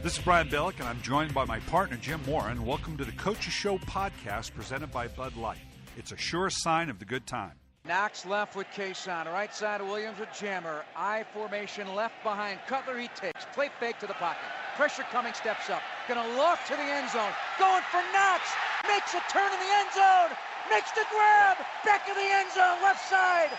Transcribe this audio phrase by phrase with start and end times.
[0.00, 2.64] This is Brian Billick, and I'm joined by my partner, Jim Warren.
[2.64, 5.58] Welcome to the Coaches Show podcast presented by Bud Light.
[5.96, 7.52] It's a sure sign of the good time.
[7.84, 9.26] Knox left with Kason.
[9.26, 10.84] Right side of Williams with Jammer.
[10.96, 12.60] I formation left behind.
[12.68, 13.44] Cutler he takes.
[13.52, 14.38] Play fake to the pocket.
[14.76, 15.82] Pressure coming, steps up.
[16.06, 17.32] Gonna loft to the end zone.
[17.58, 18.42] Going for Knox.
[18.86, 20.36] Makes a turn in the end zone.
[20.70, 21.56] Makes the grab.
[21.84, 23.50] Back of the end zone, left side.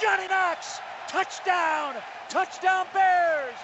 [0.00, 0.80] Johnny Knox.
[1.06, 1.94] Touchdown.
[2.28, 3.54] Touchdown Bears.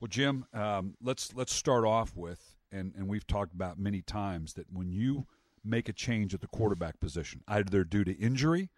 [0.00, 4.54] Well, Jim, um, let's let's start off with, and, and we've talked about many times
[4.54, 5.26] that when you
[5.64, 8.70] make a change at the quarterback position, either due to injury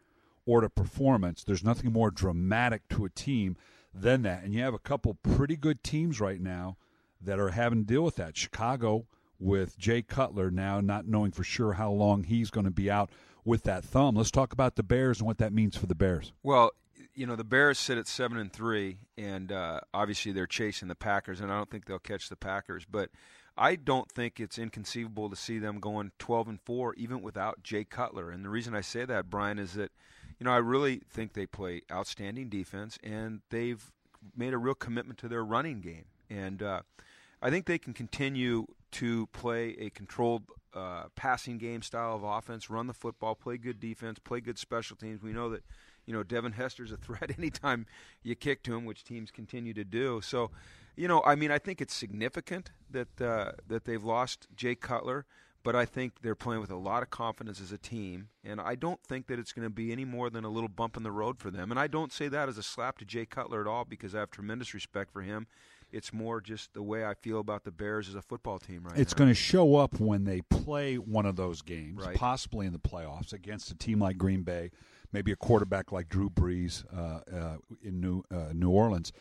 [0.44, 3.56] or to performance, there's nothing more dramatic to a team
[3.92, 4.44] than that.
[4.44, 6.76] And you have a couple pretty good teams right now
[7.20, 8.36] that are having to deal with that.
[8.36, 9.06] Chicago
[9.38, 13.10] with Jay Cutler now not knowing for sure how long he's going to be out
[13.44, 14.14] with that thumb.
[14.16, 16.32] Let's talk about the Bears and what that means for the Bears.
[16.42, 16.70] Well,
[17.16, 20.94] you know the Bears sit at seven and three, and uh, obviously they're chasing the
[20.94, 22.84] Packers, and I don't think they'll catch the Packers.
[22.88, 23.10] But
[23.56, 27.84] I don't think it's inconceivable to see them going twelve and four, even without Jay
[27.84, 28.30] Cutler.
[28.30, 29.90] And the reason I say that, Brian, is that
[30.38, 33.90] you know I really think they play outstanding defense, and they've
[34.36, 36.82] made a real commitment to their running game, and uh,
[37.40, 42.68] I think they can continue to play a controlled uh, passing game style of offense,
[42.68, 45.22] run the football, play good defense, play good special teams.
[45.22, 45.62] We know that
[46.06, 47.86] you know, Devin Hester's a threat anytime
[48.22, 50.20] you kick to him, which teams continue to do.
[50.22, 50.50] So,
[50.96, 55.26] you know, I mean, I think it's significant that uh, that they've lost Jay Cutler,
[55.62, 58.76] but I think they're playing with a lot of confidence as a team, and I
[58.76, 61.10] don't think that it's going to be any more than a little bump in the
[61.10, 61.70] road for them.
[61.70, 64.20] And I don't say that as a slap to Jay Cutler at all because I
[64.20, 65.46] have tremendous respect for him.
[65.92, 68.98] It's more just the way I feel about the Bears as a football team right
[68.98, 69.18] it's now.
[69.18, 72.16] going to show up when they play one of those games, Right.
[72.16, 74.70] possibly in the playoffs against a team like Green Bay,
[75.16, 79.12] maybe a quarterback like Drew Brees uh, uh, in New uh, New Orleans.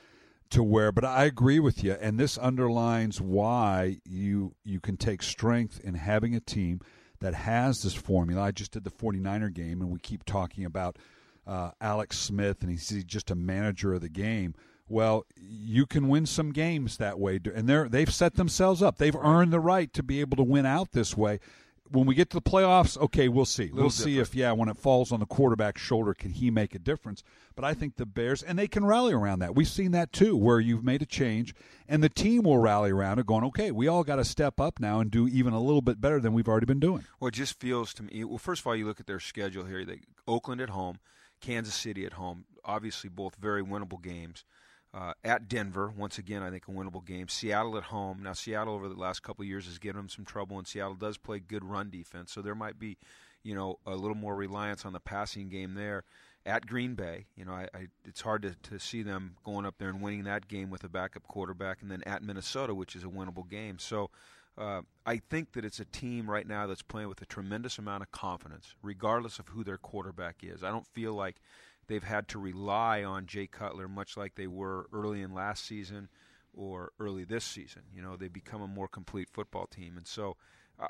[0.51, 5.23] To where, but I agree with you, and this underlines why you you can take
[5.23, 6.81] strength in having a team
[7.19, 8.41] that has this formula.
[8.43, 10.97] I just did the 49er game, and we keep talking about
[11.47, 14.53] uh, Alex Smith, and he's just a manager of the game.
[14.87, 18.97] Well, you can win some games that way, and they're they've set themselves up.
[18.97, 21.39] They've earned the right to be able to win out this way.
[21.91, 23.69] When we get to the playoffs, okay, we'll see.
[23.71, 26.79] We'll see if yeah, when it falls on the quarterback's shoulder, can he make a
[26.79, 27.23] difference?
[27.55, 29.55] But I think the Bears and they can rally around that.
[29.55, 31.53] We've seen that too, where you've made a change,
[31.87, 34.79] and the team will rally around it, going, okay, we all got to step up
[34.79, 37.03] now and do even a little bit better than we've already been doing.
[37.19, 38.23] Well, it just feels to me.
[38.23, 39.85] Well, first of all, you look at their schedule here.
[39.85, 40.99] They Oakland at home,
[41.39, 42.45] Kansas City at home.
[42.63, 44.43] Obviously, both very winnable games.
[44.95, 47.27] Uh, at Denver, once again, I think a winnable game.
[47.27, 48.23] Seattle at home.
[48.23, 50.95] Now, Seattle over the last couple of years has given them some trouble, and Seattle
[50.95, 52.97] does play good run defense, so there might be,
[53.43, 56.05] you know, a little more reliance on the passing game there.
[56.45, 59.75] At Green Bay, you know, I, I, it's hard to, to see them going up
[59.79, 63.03] there and winning that game with a backup quarterback, and then at Minnesota, which is
[63.03, 63.79] a winnable game.
[63.79, 64.11] So,
[64.57, 68.03] uh, I think that it's a team right now that's playing with a tremendous amount
[68.03, 70.63] of confidence, regardless of who their quarterback is.
[70.63, 71.41] I don't feel like
[71.87, 76.09] they've had to rely on Jay Cutler much like they were early in last season
[76.53, 77.83] or early this season.
[77.93, 80.37] You know, they become a more complete football team, and so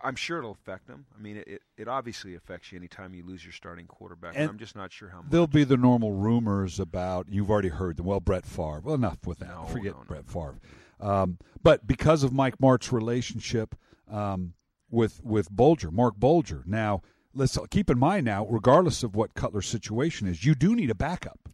[0.04, 1.06] I'm sure it'll affect them.
[1.16, 4.34] I mean, it, it obviously affects you anytime you lose your starting quarterback.
[4.36, 5.30] And I'm just not sure how much.
[5.30, 8.06] There'll be the normal rumors about you've already heard them.
[8.08, 8.82] Well, Brett Favre.
[8.84, 9.50] Well, enough with that.
[9.50, 10.06] No, Forget no, no.
[10.08, 10.60] Brett Favre.
[11.00, 13.76] Um, but because of Mike Martz's relationship
[14.10, 14.54] um,
[14.90, 16.64] with with Bulger, Marc Bulger.
[16.66, 17.02] Now,
[17.36, 20.96] let's keep in mind now, regardless of what Cutler's situation is, you do need a
[20.96, 21.50] backup.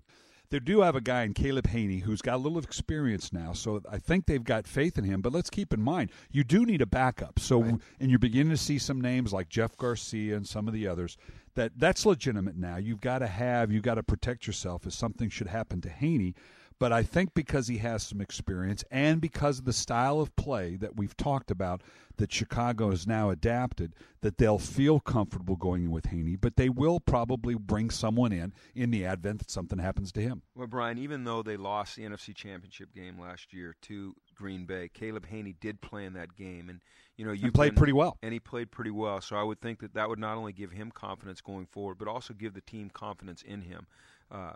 [0.50, 3.82] They do have a guy in Caleb Hanie who's got a little experience now, so
[3.90, 5.22] I think they've got faith in him.
[5.22, 7.40] But let's keep in mind, you do need a backup.
[7.40, 10.88] So, and you're beginning to see some names like Jeff Garcia and some of the
[10.88, 11.18] others
[11.56, 12.76] that that's legitimate now.
[12.76, 16.36] You've got to have, you've got to protect yourself if something should happen to Hanie.
[16.82, 20.78] But I think because he has some experience and because of the style of play
[20.78, 21.84] that we've talked about
[22.18, 26.70] that Chicago has now adapted, that they'll feel comfortable going in with Hanie, but they
[26.70, 30.42] will probably bring someone in in the advent that something happens to him.
[30.56, 34.90] Well, Brian, even though they lost the NFC Championship game last year to Green Bay,
[34.92, 36.82] Caleb Hanie did play in that game, and
[37.16, 38.18] you know you played pretty well.
[38.24, 39.22] and he played pretty well.
[39.22, 42.08] So I would think that that would not only give him confidence going forward, but
[42.08, 43.86] also give the team confidence in him.
[44.32, 44.54] Uh,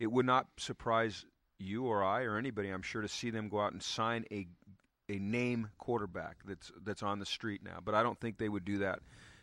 [0.00, 1.24] it would not surprise
[1.58, 4.46] you or I or anybody, I'm sure, to see them go out and sign a
[5.10, 7.78] a name quarterback that's that's on the street now.
[7.84, 9.00] But I don't think they would do that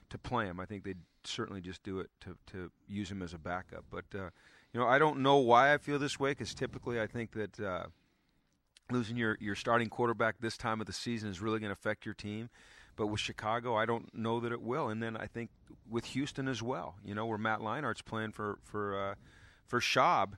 [0.09, 0.59] to play him.
[0.59, 3.85] I think they'd certainly just do it to to use him as a backup.
[3.89, 4.29] But uh,
[4.73, 7.59] you know, I don't know why I feel this way because typically I think that.
[7.59, 7.85] Uh,
[8.91, 12.05] losing your, your starting quarterback this time of the season is really going to affect
[12.05, 12.49] your team.
[12.95, 14.89] But with Chicago, I don't know that it will.
[14.89, 15.49] And then I think
[15.89, 19.15] with Houston as well, you know, where Matt Leinart's playing for for uh,
[19.67, 20.33] for Schaub,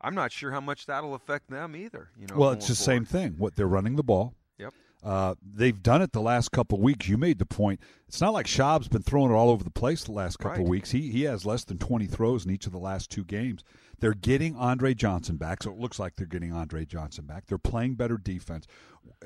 [0.00, 2.10] I'm not sure how much that'll affect them either.
[2.18, 3.34] You know, Well, it's the same thing.
[3.38, 4.34] What they're running the ball.
[4.58, 4.74] Yep.
[5.02, 7.08] Uh, they've done it the last couple of weeks.
[7.08, 7.80] You made the point.
[8.06, 10.62] It's not like Schaub's been throwing it all over the place the last couple Right.
[10.62, 10.90] of weeks.
[10.90, 13.62] He he has less than 20 throws in each of the last two games.
[13.98, 17.46] They're getting Andre Johnson back, so it looks like they're getting Andre Johnson back.
[17.46, 18.66] They're playing better defense.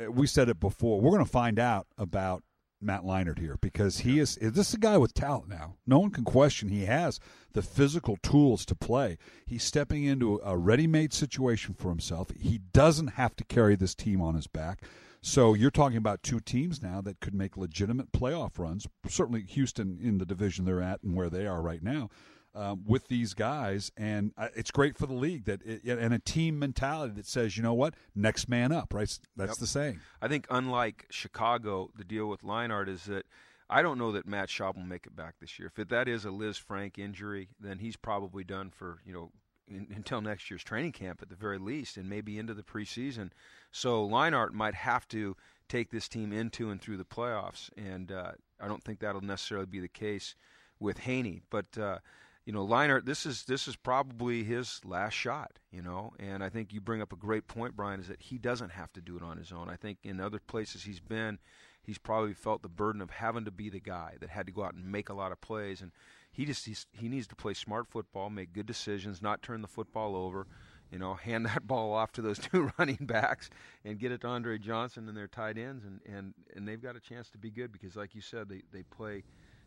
[0.01, 1.01] Uh, We said it before.
[1.01, 2.43] We're going to find out about
[2.85, 5.77] Matt Leinart here because he is this is a guy with talent now.
[5.87, 7.19] No one can question he has
[7.53, 9.19] the physical tools to play.
[9.47, 12.31] He's stepping into a ready-made situation for himself.
[12.39, 14.83] He doesn't have to carry this team on his back.
[15.23, 18.87] So you're talking about two teams now that could make legitimate playoff runs.
[19.09, 22.11] Certainly Houston in the division they're at and where they are right now.
[22.57, 26.21] Um, with these guys, and uh, it's great for the league that it, and a
[26.21, 29.19] team mentality that says, you know what, next man up, right?
[29.35, 29.59] That's Yep.
[29.59, 30.01] the saying.
[30.23, 33.27] I think unlike Chicago, the deal with Leinart is that
[33.69, 35.67] I don't know that Matt Schaub will make it back this year.
[35.67, 39.33] If it, that is a Lisfranc injury, then he's probably done for you know
[39.67, 43.31] in, until next year's training camp at the very least, and maybe into the preseason.
[43.73, 45.37] So Leinart might have to
[45.69, 49.67] take this team into and through the playoffs, and uh, I don't think that'll necessarily
[49.67, 50.37] be the case
[50.79, 51.41] with Hanie.
[51.51, 51.99] But uh,
[52.45, 55.59] you know, Leinart, this is this is probably his last shot.
[55.71, 58.39] You know, and I think you bring up a great point, Brian, is that he
[58.39, 59.69] doesn't have to do it on his own.
[59.69, 61.39] I think in other places he's been,
[61.83, 64.65] he's probably felt the burden of having to be the guy that had to go
[64.65, 65.93] out and make a lot of plays, and
[66.31, 70.15] he just he needs to play smart football, make good decisions, not turn the football
[70.15, 70.47] over.
[70.93, 73.49] You know, hand that ball off to those two running backs
[73.87, 76.95] and get it to Andre Johnson and their tight ends, and, and, and they've got
[76.95, 79.25] a chance to be good because, like you said, they, they play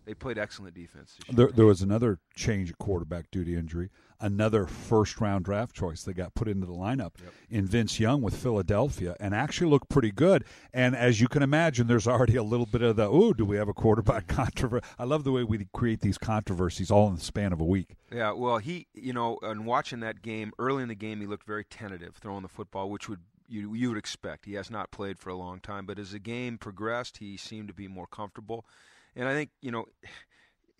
[0.07, 1.17] they played excellent defense.
[1.17, 1.35] This year.
[1.35, 3.89] There, there was another change at quarterback due to injury.
[4.21, 7.15] Another first round draft choice that got put into the lineup
[7.49, 10.45] in Vince Young with Philadelphia and actually looked pretty good.
[10.73, 13.57] And as you can imagine, there's already a little bit of the, ooh, do we
[13.57, 14.85] have a quarterback controversy?
[14.97, 17.97] I love the way we create these controversies all in the span of a week.
[18.11, 21.45] Yeah, well, he, you know, and watching that game early in the game, he looked
[21.45, 23.19] very tentative throwing the football, which would
[23.49, 24.45] you you would expect.
[24.45, 27.67] He has not played for a long time, but as the game progressed, he seemed
[27.67, 28.65] to be more comfortable.
[29.17, 29.85] And I think you know,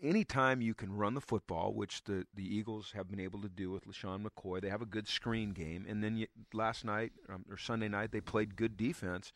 [0.01, 3.71] anytime you can run the football, which the the Eagles have been able to do
[3.71, 5.85] with LeSean McCoy, they have a good screen game.
[5.89, 9.33] And then you, last night um, or Sunday night, they played good defense.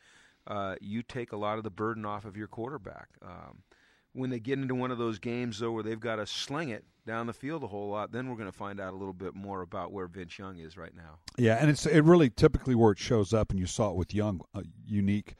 [0.47, 3.09] Uh, you take a lot of the burden off of your quarterback.
[3.21, 3.63] Um,
[4.13, 6.83] when they get into one of those games though where they've got to sling it
[7.05, 9.33] down the field a whole lot, then we're going to find out a little bit
[9.33, 11.17] more about where Vince Young is right now.
[11.37, 14.13] Yeah, and it's it really typically where it shows up, and you saw it with
[14.13, 15.35] Young, uh, unique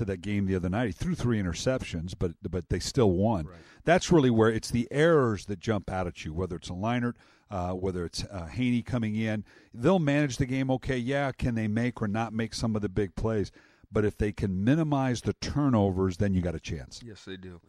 [0.00, 0.86] to that game the other night.
[0.86, 3.46] He threw three interceptions, but but they still won.
[3.46, 3.58] Right.
[3.84, 7.14] That's really where it's the errors that jump out at you, whether it's a Leinart,
[7.50, 9.44] uh, whether it's uh, Hanie coming in.
[9.72, 10.96] They'll manage the game okay.
[10.96, 13.52] Yeah, can they make or not make some of the big plays?
[13.92, 17.00] But if they can minimize the turnovers, then you got a chance.
[17.04, 17.60] Yes, they do.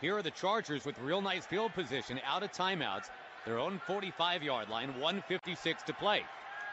[0.00, 3.10] Here are the Chargers with real nice field position out of timeouts.
[3.46, 6.24] Their own 45 yard line, 156 to play.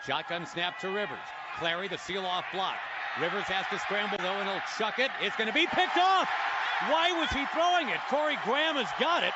[0.05, 1.17] Shotgun snap to Rivers.
[1.59, 2.77] Clary, the seal off block.
[3.21, 5.09] Rivers has to scramble though, and he'll chuck it.
[5.21, 6.29] It's going to be picked off.
[6.89, 7.97] Why was he throwing it?
[8.09, 9.33] Corey Graham has got it,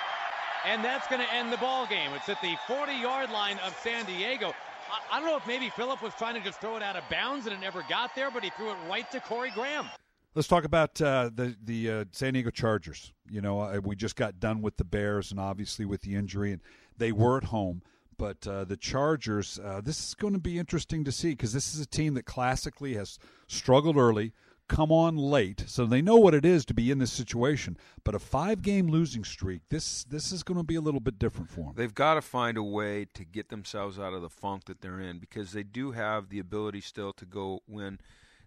[0.66, 2.12] and that's going to end the ball game.
[2.14, 4.54] It's at the 40 yard line of San Diego.
[4.92, 7.04] I, I don't know if maybe Phillip was trying to just throw it out of
[7.10, 9.88] bounds and it never got there, but he threw it right to Corey Graham.
[10.36, 13.12] Let's talk about uh, the the uh, San Diego Chargers.
[13.30, 16.52] You know, uh, we just got done with the Bears, and obviously with the injury,
[16.52, 16.62] and
[16.98, 17.82] they were at home.
[18.22, 21.74] But uh, the Chargers, uh, this is going to be interesting to see because this
[21.74, 24.32] is a team that classically has struggled early,
[24.68, 27.80] come on late, so they know what it is to be in this situation.
[28.04, 31.50] But a five-game losing streak, this this is going to be a little bit different
[31.50, 31.74] for them.
[31.76, 35.00] They've got to find a way to get themselves out of the funk that they're
[35.00, 37.98] in because they do have the ability still to go win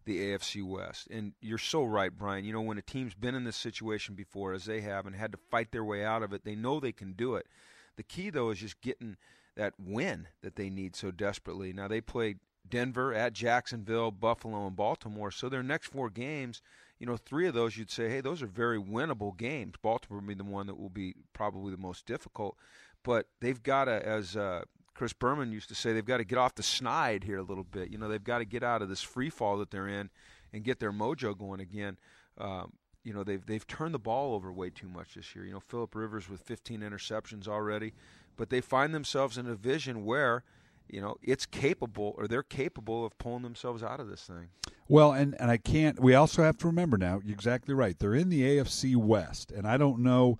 [0.04, 1.08] the AFC West.
[1.10, 2.44] And you're so right, Brian.
[2.44, 5.32] You know, when a team's been in this situation before, as they have, and had
[5.32, 7.48] to fight their way out of it, they know they can do it.
[7.96, 9.16] The key, though, is just getting
[9.56, 11.72] that win that they need so desperately.
[11.72, 15.30] Now, they played Denver, at Jacksonville, Buffalo, and Baltimore.
[15.30, 16.62] So their next four games,
[16.98, 19.74] you know, three of those you'd say, hey, those are very winnable games.
[19.82, 22.56] Baltimore will be the one that will be probably the most difficult.
[23.02, 24.62] But they've got to, as uh,
[24.94, 27.64] Chris Berman used to say, they've got to get off the snide here a little
[27.64, 27.90] bit.
[27.90, 30.08] You know, they've got to get out of this free fall that they're in
[30.52, 31.98] and get their mojo going again.
[32.38, 35.44] Um, you know, they've they've turned the ball over way too much this year.
[35.44, 37.92] You know, Philip Rivers with 15 interceptions already,
[38.36, 40.44] but they find themselves in a vision where,
[40.88, 44.48] you know, it's capable or they're capable of pulling themselves out of this thing.
[44.88, 45.98] Well, and, and I can't.
[46.00, 47.20] We also have to remember now.
[47.24, 47.98] You're exactly right.
[47.98, 50.38] They're in the AFC West, and I don't know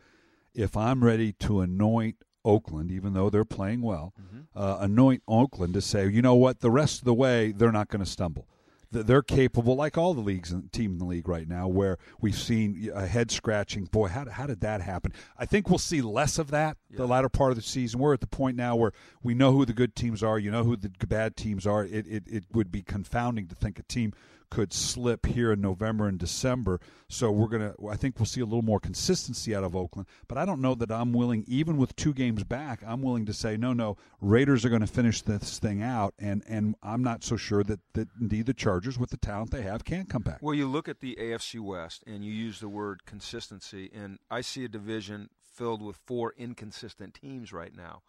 [0.54, 4.12] if I'm ready to anoint Oakland, even though they're playing well.
[4.54, 7.88] Uh, anoint Oakland to say, you know what, the rest of the way they're not
[7.88, 8.46] going to stumble.
[8.94, 11.98] Th- They're capable, like all the leagues and team in the league right now, where
[12.20, 13.84] we've seen a head scratching.
[13.84, 15.12] Boy, how, how did that happen?
[15.36, 18.00] I think we'll see less of that the latter part of the season.
[18.00, 20.62] We're at the point now where we know who the good teams are, you know
[20.62, 21.84] who the bad teams are.
[21.84, 24.12] It, it, it would be confounding to think a team
[24.54, 26.80] could slip here in November and December.
[27.08, 27.74] So we're gonna.
[27.90, 30.06] I think we'll see a little more consistency out of Oakland.
[30.28, 33.32] But I don't know that I'm willing, even with two games back, I'm willing to
[33.32, 33.96] say no, no.
[34.20, 37.80] Raiders are going to finish this thing out, and and I'm not so sure that
[37.94, 40.38] that indeed the Chargers, with the talent they have, can come back.
[40.40, 44.40] Well, you look at the AFC West, and you use the word consistency, and I
[44.40, 48.02] see a division filled with four inconsistent teams right now.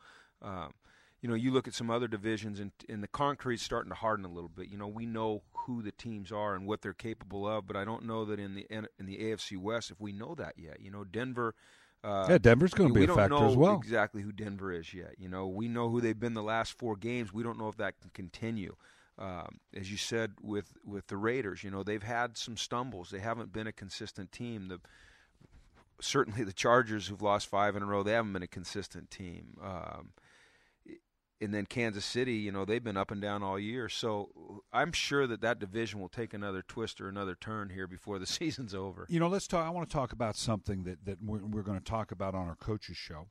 [0.43, 0.73] Um,
[1.25, 4.25] you know, you look at some other divisions, and, and the concrete's starting to harden
[4.25, 4.70] a little bit.
[4.70, 7.84] You know, we know who the teams are and what they're capable of, but I
[7.84, 10.79] don't know that in the in the AFC West if we know that yet.
[10.79, 11.55] You know, Denver.
[12.03, 13.75] Uh, yeah, Denver's going to be a factor as well.
[13.75, 15.15] Exactly who Denver is yet.
[15.17, 17.34] You know, we know who they've been the last four games.
[17.34, 18.75] We don't know if that can continue.
[19.17, 23.10] Um, as you said with with the Raiders, you know they've had some stumbles.
[23.10, 24.67] They haven't been a consistent team.
[24.67, 24.79] The
[26.00, 29.58] certainly the Chargers, who've lost five in a row, they haven't been a consistent team.
[29.63, 30.10] Um,
[31.42, 33.89] and then Kansas City, you know, they've been up and down all year.
[33.89, 38.20] So I'm sure that that division will take another twist or another turn here before
[38.20, 39.06] the season's over.
[39.10, 39.65] You know, let's talk.
[39.65, 42.48] I want to talk about something that that we're, we're going to talk about on
[42.48, 43.27] our coaches show.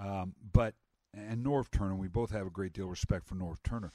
[0.00, 0.74] Um, but
[1.12, 3.90] and Norv Turner, we both have a great deal of respect for Norv Turner.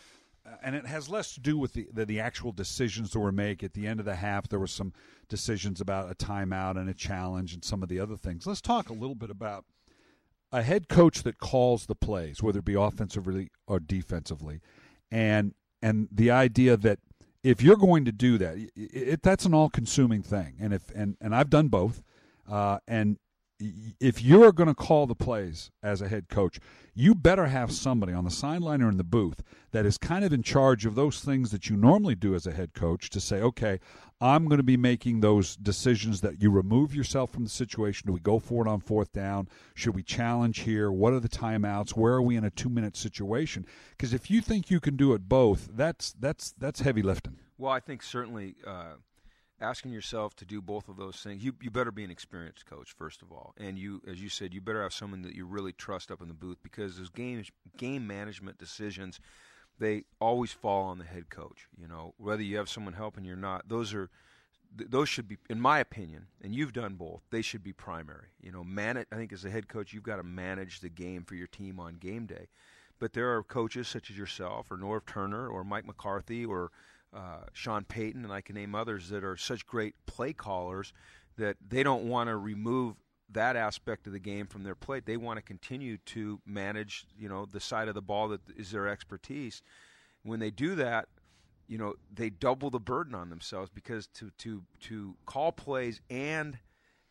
[0.46, 3.32] Uh, and it has less to do with the, the, the actual decisions that were
[3.32, 4.48] made at the end of the half.
[4.48, 4.94] There were some
[5.28, 8.46] decisions about a timeout and a challenge and some of the other things.
[8.46, 9.66] Let's talk a little bit about
[10.52, 14.62] a head coach that calls the plays, whether it be offensively or defensively,
[15.12, 17.00] and and the idea that
[17.44, 20.56] if you're going to do that, it, it, that's an all-consuming thing.
[20.60, 22.02] And if and and I've done both,
[22.50, 23.18] uh, and
[23.60, 26.60] if you're going to call the plays as a head coach,
[26.94, 30.34] you better have somebody on the sideline or in the booth that is kind of
[30.34, 33.38] in charge of those things that you normally do as a head coach to say,
[33.42, 33.80] okay,
[34.20, 38.08] I'm going to be making those decisions that you remove yourself from the situation.
[38.08, 39.48] Do we go for it on fourth down?
[39.74, 40.92] Should we challenge here?
[40.92, 41.92] What are the timeouts?
[41.92, 43.66] Where are we in a two minute situation?
[43.92, 47.38] Because if you think you can do it both, that's that's that's heavy lifting.
[47.58, 48.56] Well, I think certainly.
[48.66, 48.96] Uh
[49.60, 52.94] asking yourself to do both of those things, you you better be an experienced coach
[52.94, 55.74] first of all, and you, as you said, you better have someone that you really
[55.74, 57.44] trust up in the booth because those game
[57.78, 59.20] game management decisions,
[59.80, 61.68] they always fall on the head coach.
[61.80, 64.10] You know, whether you have someone helping you or not, those are
[64.76, 67.22] those should be, in my opinion, and you've done both.
[67.30, 68.30] They should be primary.
[68.42, 68.98] You know, man.
[68.98, 71.80] I think as a head coach, you've got to manage the game for your team
[71.80, 72.48] on game day.
[73.00, 76.72] But there are coaches such as yourself, or Norv Turner, or Mike McCarthy, or
[77.16, 80.92] uh, Sean Payton, and I can name others that are such great play callers
[81.38, 82.96] that they don't want to remove
[83.32, 85.06] that aspect of the game from their plate.
[85.06, 88.72] They want to continue to manage, you know, the side of the ball that is
[88.72, 89.64] their expertise.
[90.24, 91.08] When they do that,
[91.68, 96.60] you know, they double the burden on themselves because to to to call plays and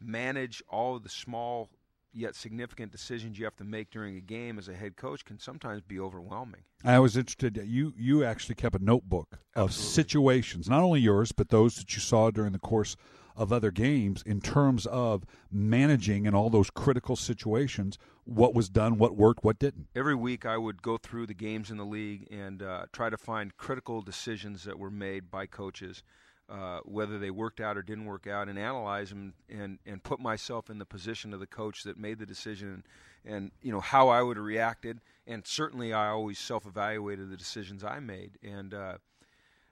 [0.01, 1.71] manage all of the small
[2.15, 5.39] yet significant decisions you have to make during a game as a head coach can
[5.39, 6.63] sometimes be overwhelming.
[6.85, 7.61] I was interested.
[7.65, 12.01] You you actually kept a notebook of situations, not only yours but those that you
[12.01, 12.97] saw during the course
[13.37, 17.99] of other games, in terms of managing in all those critical situations.
[18.27, 19.89] What was done, what worked, what didn't.
[19.95, 23.19] Every week, I would go through the games in the league and uh, try to
[23.19, 26.03] find critical decisions that were made by coaches
[26.49, 30.21] uh, whether they worked out or didn't work out, and analyze them and and put
[30.21, 32.83] myself in the position of the coach that made the decision,
[33.25, 35.01] and, and you know how I would have reacted.
[35.27, 38.99] And certainly, I always self-evaluated the decisions I made, and uh,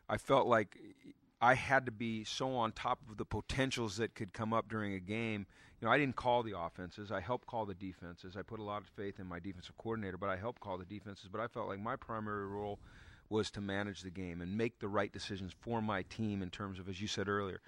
[0.08, 0.78] I felt like
[1.42, 4.94] I had to be so on top of the potentials that could come up during
[4.94, 5.46] a game.
[5.80, 7.10] You know, I didn't call the offenses.
[7.10, 8.36] I helped call the defenses.
[8.36, 10.84] I put a lot of faith in my defensive coordinator, but I helped call the
[10.84, 11.28] defenses.
[11.30, 12.78] But I felt like my primary role
[13.32, 16.78] was to manage the game and make the right decisions for my team in terms
[16.78, 17.60] of, as you said earlier,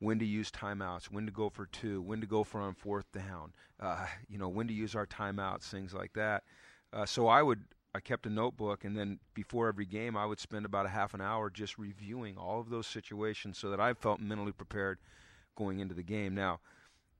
[0.00, 3.10] when to use timeouts, when to go for two, when to go for on fourth
[3.12, 6.42] down, uh, you know, when to use our timeouts, things like that.
[6.92, 7.60] Uh, so I would,
[7.94, 11.14] I kept a notebook, and then before every game, I would spend about a half
[11.14, 14.98] an hour just reviewing all of those situations so that I felt mentally prepared
[15.56, 16.34] going into the game.
[16.34, 16.58] Now,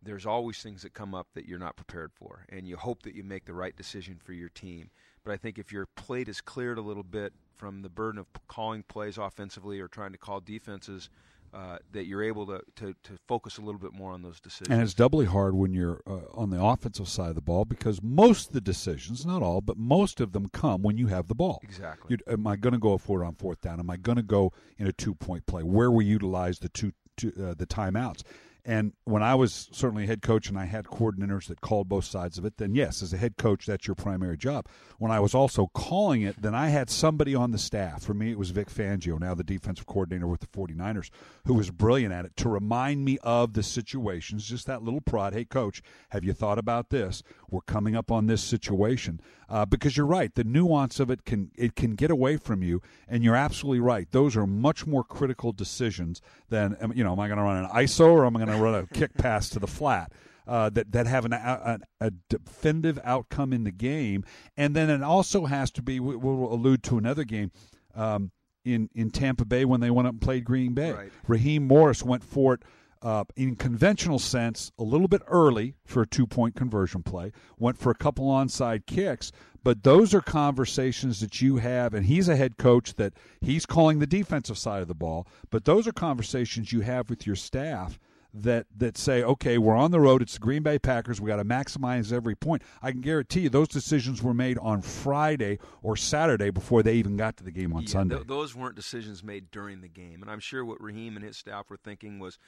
[0.03, 3.15] there's always things that come up that you're not prepared for, and you hope that
[3.15, 4.91] you make the right decision for your team.
[5.25, 7.33] But I think if your plate is cleared a little bit
[7.63, 11.09] from the burden of calling plays offensively or trying to call defenses,
[11.55, 14.69] uh, that you're able to, to, to, focus a little bit more on those decisions.
[14.69, 18.03] And it's doubly hard when you're uh, on the offensive side of the ball because
[18.03, 21.37] most of the decisions, not all, but most of them come when you have the
[21.37, 21.61] ball.
[21.63, 22.17] Exactly.
[22.17, 23.79] you am I going to go for it on fourth down?
[23.79, 25.63] Am I going to go in a two point play?
[25.63, 28.23] Where we utilize the two, two uh, the timeouts?
[28.65, 32.05] And when I was certainly a head coach and I had coordinators that called both
[32.05, 34.69] sides of it, then yes, as a head coach, that's your primary job.
[34.99, 38.05] When I was also calling it, then I had somebody on the staff.
[38.05, 41.11] For me, it was Vic Fangio, now the defensive coordinator with the 49ers,
[41.45, 45.35] who was brilliant at it to remind me of the situations, just that little prod.
[45.35, 47.25] Hey, coach, have you thought about this?
[47.51, 49.21] We're coming up on this situation.
[49.49, 52.81] Uh, because you're right, the nuance of it can it can get away from you,
[53.07, 54.11] and you're absolutely right.
[54.11, 57.13] Those are much more critical decisions than you know.
[57.13, 59.15] Am I going to run an ISO or am I going to run a kick
[59.15, 60.13] pass to the flat?
[60.45, 64.25] Uh, that that have an, a, a, definitive outcome in the game,
[64.57, 66.01] and then it also has to be.
[66.01, 67.53] We'll allude to another game.
[67.95, 68.33] Um,
[68.65, 70.93] in, in Tampa Bay when they went up and played Green Bay.
[70.93, 71.13] Right.
[71.27, 72.63] Raheem Morris went for it
[73.03, 77.77] uh, in conventional sense a little bit early for a two point conversion play, went
[77.77, 79.33] for a couple onside kicks,
[79.65, 83.99] but those are conversations that you have, and he's a head coach that he's calling
[83.99, 87.99] the defensive side of the ball, but those are conversations you have with your staff
[88.35, 90.23] that that say, okay, we're on the road.
[90.23, 91.21] It's the Green Bay Packers.
[91.21, 92.63] We got to maximize every point.
[92.81, 97.17] I can guarantee you those decisions were made on Friday or Saturday before they even
[97.17, 98.15] got to the game on yeah, Sunday.
[98.17, 101.37] Th- those weren't decisions made during the game, and I'm sure what Raheem and his
[101.37, 102.39] staff were thinking was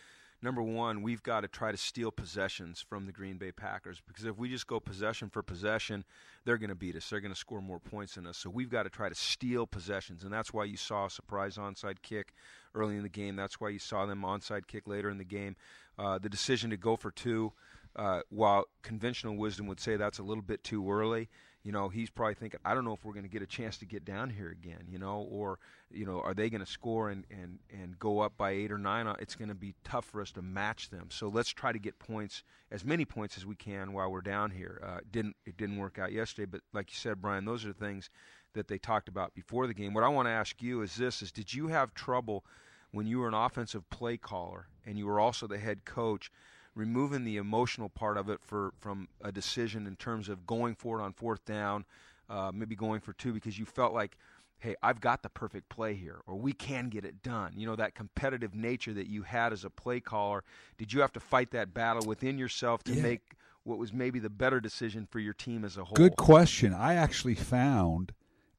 [0.44, 4.26] number one, we've got to try to steal possessions from the Green Bay Packers because
[4.26, 6.04] if we just go possession for possession,
[6.44, 7.08] they're going to beat us.
[7.08, 8.36] They're going to score more points than us.
[8.36, 11.56] So we've got to try to steal possessions, and that's why you saw a surprise
[11.56, 12.34] onside kick
[12.74, 13.36] early in the game.
[13.36, 15.56] That's why you saw them onside kick later in the game.
[15.98, 17.52] Uh, the decision to go for two,
[17.96, 21.30] uh, while conventional wisdom would say that's a little bit too early
[21.64, 23.78] you know, he's probably thinking, I don't know if we're going to get a chance
[23.78, 25.58] to get down here again, you know, or,
[25.90, 28.76] you know, are they going to score and, and, and go up by eight or
[28.76, 29.06] nine?
[29.06, 31.06] Uh, it's going to be tough for us to match them.
[31.10, 34.50] So let's try to get points, as many points as we can while we're down
[34.50, 34.78] here.
[34.84, 37.74] Uh, didn't it didn't work out yesterday, but like you said, Brian, those are the
[37.74, 38.10] things
[38.52, 39.94] that they talked about before the game.
[39.94, 42.44] What I want to ask you is this: is did you have trouble
[42.92, 46.30] when you were an offensive play caller and you were also the head coach?
[46.74, 51.00] Removing the emotional part of it for from a decision in terms of going for
[51.00, 51.84] it on fourth down,
[52.28, 54.16] uh, maybe going for two because you felt like,
[54.58, 57.52] hey, I've got the perfect play here, or we can get it done.
[57.56, 60.42] You know that competitive nature that you had as a play caller.
[60.78, 63.02] Did you have to fight that battle within yourself to yeah.
[63.02, 65.94] make what was maybe the better decision for your team as a whole?
[65.94, 66.74] Good question.
[66.74, 68.12] I actually found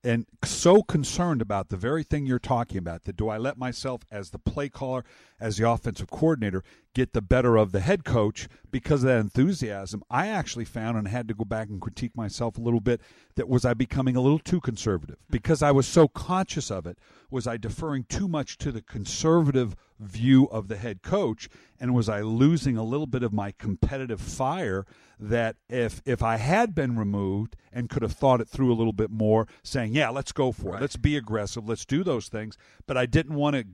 [0.05, 4.01] and so concerned about the very thing you're talking about that do I let myself
[4.11, 5.03] as the play caller
[5.39, 10.03] as the offensive coordinator get the better of the head coach because of that enthusiasm
[10.09, 13.01] I actually found and had to go back and critique myself a little bit
[13.35, 15.17] that was I becoming a little too conservative?
[15.29, 16.97] Because I was so conscious of it
[17.31, 22.09] was I deferring too much to the conservative view of the head coach and was
[22.09, 24.85] I losing a little bit of my competitive fire
[25.19, 28.93] that if if I had been removed and could have thought it through a little
[28.93, 30.79] bit more saying yeah let's go for right.
[30.79, 31.67] it let's be aggressive.
[31.67, 32.57] Let's do those things.
[32.85, 33.65] But I didn't want to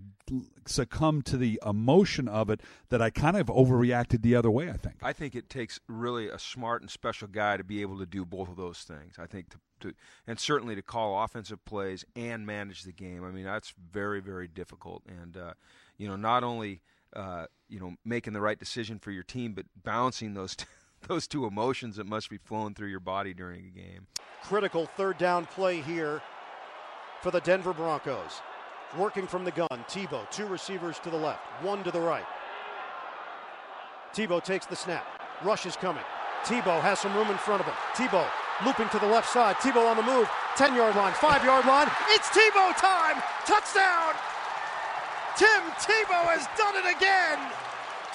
[0.66, 4.78] succumb to the emotion of it that I kind of overreacted the other way I
[4.78, 4.96] think.
[5.02, 8.24] I think it takes really a smart and special guy to be able to do
[8.24, 9.94] both of those things I think to, to
[10.28, 13.24] and certainly to call offensive plays and manage the game.
[13.24, 15.54] I mean that's very very difficult and uh,
[15.98, 16.82] you know not only
[17.16, 20.66] uh, you know making the right decision for your team but balancing those t-
[21.08, 24.08] those two emotions that must be flowing through your body during a game.
[24.44, 26.22] Critical third down play here
[27.22, 28.42] for the Denver Broncos.
[28.98, 32.26] Working from the gun, Tebow, two receivers to the left, one to the right.
[34.14, 35.06] Tebow takes the snap.
[35.44, 36.04] Rush is coming.
[36.44, 37.76] Tebow has some room in front of him.
[37.96, 38.28] Tebow
[38.66, 39.56] looping to the left side.
[39.58, 40.30] Tebow on the move.
[40.58, 41.88] 10 yard line, 5 yard line.
[42.10, 43.22] It's Tebow time!
[43.46, 44.14] Touchdown!
[45.38, 47.40] Tim Tebow has done it again!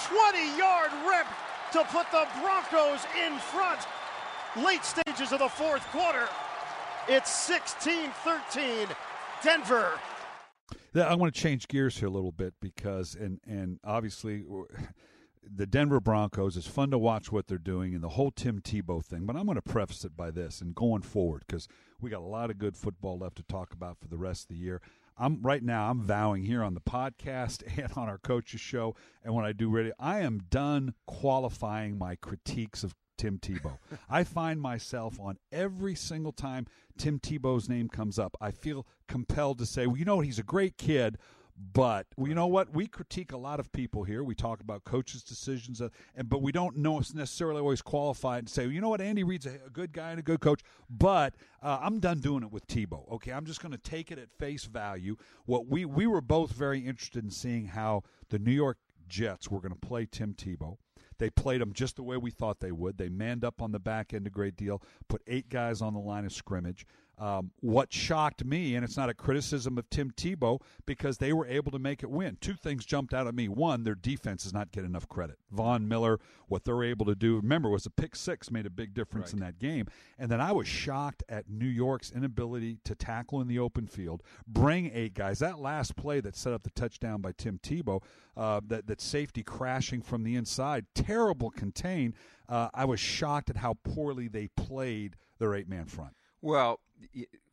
[0.05, 1.27] 20 yard rip
[1.73, 3.81] to put the Broncos in front.
[4.57, 6.29] Late stages of the fourth quarter.
[7.09, 8.89] It's 16 13.
[9.43, 9.93] Denver.
[10.95, 14.45] I want to change gears here a little bit because, and, and obviously,
[15.43, 19.05] the Denver Broncos, it's fun to watch what they're doing and the whole Tim Tebow
[19.05, 19.27] thing.
[19.27, 21.69] But I'm going to preface it by this and going forward because
[22.01, 24.49] we got a lot of good football left to talk about for the rest of
[24.49, 24.81] the year.
[25.19, 25.91] I'm right now.
[25.91, 29.71] I'm vowing here on the podcast and on our coaches show, and when I do
[29.71, 33.79] radio, I am done qualifying my critiques of Tim Tebow.
[34.11, 36.67] I find myself on every single time
[36.99, 40.21] Tim Tebow's name comes up, I feel compelled to say, well, you know?
[40.21, 41.19] He's a great kid,
[41.73, 42.73] but well, you know what?
[42.75, 44.23] We critique a lot of people here.
[44.23, 48.49] We talk about coaches' decisions, uh, and but we don't know necessarily always qualified and
[48.49, 49.01] say, well, you know what?
[49.01, 52.43] Andy Reid's a, a, good guy and a good coach, but uh, I'm done doing
[52.43, 53.11] it with Tebow.
[53.13, 55.17] Okay, I'm just going to take it at face value.
[55.47, 59.61] What we we were both very interested in seeing how the New York Jets were
[59.61, 60.77] going to play Tim Tebow.
[61.19, 62.99] They played him just the way we thought they would.
[62.99, 66.01] They manned up on the back end a great deal, put eight guys on the
[66.01, 66.87] line of scrimmage.
[67.19, 71.47] Um, what shocked me, and it's not a criticism of Tim Tebow, because they were
[71.47, 72.37] able to make it win.
[72.41, 73.49] Two things jumped out at me.
[73.49, 75.39] One, their defense does not get enough credit.
[75.51, 78.93] Von Miller, what they're able to do, remember, was a pick six made a big
[78.93, 79.35] difference right.
[79.35, 79.87] in that game.
[80.19, 84.23] And then I was shocked at New York's inability to tackle in the open field,
[84.47, 85.39] bring eight guys.
[85.39, 88.03] That last play that set up the touchdown by Tim Tebow,
[88.37, 92.15] uh, that, that safety crashing from the inside, terrible contain.
[92.47, 96.13] Uh, I was shocked at how poorly they played their eight man front.
[96.43, 96.81] Well,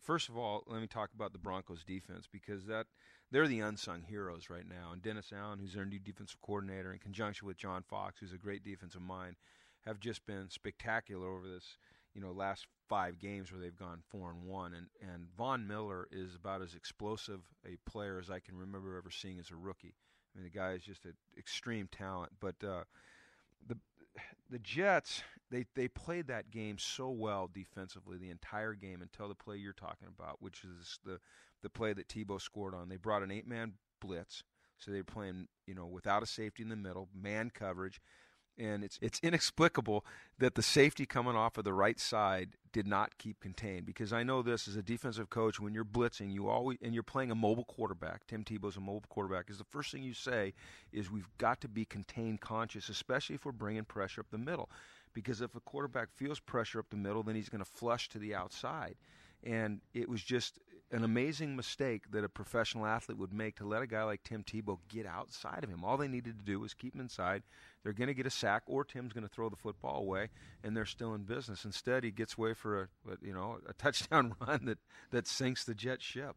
[0.01, 2.87] first of all, let me talk about the Broncos defense because that
[3.31, 4.91] they're the unsung heroes right now.
[4.91, 8.37] And Dennis Allen, who's their new defensive coordinator, in conjunction with John Fox, who's a
[8.37, 9.35] great defensive mind,
[9.85, 11.77] have just been spectacular over this,
[12.13, 14.73] you know, last five games where they've gone four and one.
[14.73, 19.11] And and Von Miller is about as explosive a player as I can remember ever
[19.11, 19.95] seeing as a rookie.
[20.33, 22.33] I mean, the guy is just an extreme talent.
[22.39, 22.83] But uh,
[23.67, 23.77] the
[24.49, 29.35] the Jets, they they played that game so well defensively the entire game until the
[29.35, 31.19] play you're talking about, which is the
[31.61, 32.89] the play that Tebow scored on.
[32.89, 34.43] They brought an eight man blitz,
[34.77, 38.01] so they were playing you know without a safety in the middle, man coverage,
[38.57, 40.05] and it's it's inexplicable
[40.39, 44.23] that the safety coming off of the right side did not keep contained because I
[44.23, 47.35] know this as a defensive coach when you're blitzing you always and you're playing a
[47.35, 50.53] mobile quarterback Tim Tebow's a mobile quarterback is the first thing you say
[50.91, 54.69] is we've got to be contained conscious especially if we're bringing pressure up the middle
[55.13, 58.19] because if a quarterback feels pressure up the middle then he's going to flush to
[58.19, 58.95] the outside.
[59.43, 60.59] And it was just
[60.93, 64.43] an amazing mistake that a professional athlete would make to let a guy like Tim
[64.43, 65.83] Tebow get outside of him.
[65.83, 67.41] All they needed to do was keep him inside.
[67.83, 70.29] They're going to get a sack, or Tim's going to throw the football away,
[70.63, 71.65] and they're still in business.
[71.65, 72.87] Instead, he gets away for a
[73.21, 74.77] you know a touchdown run that
[75.09, 76.35] that sinks the jet ship.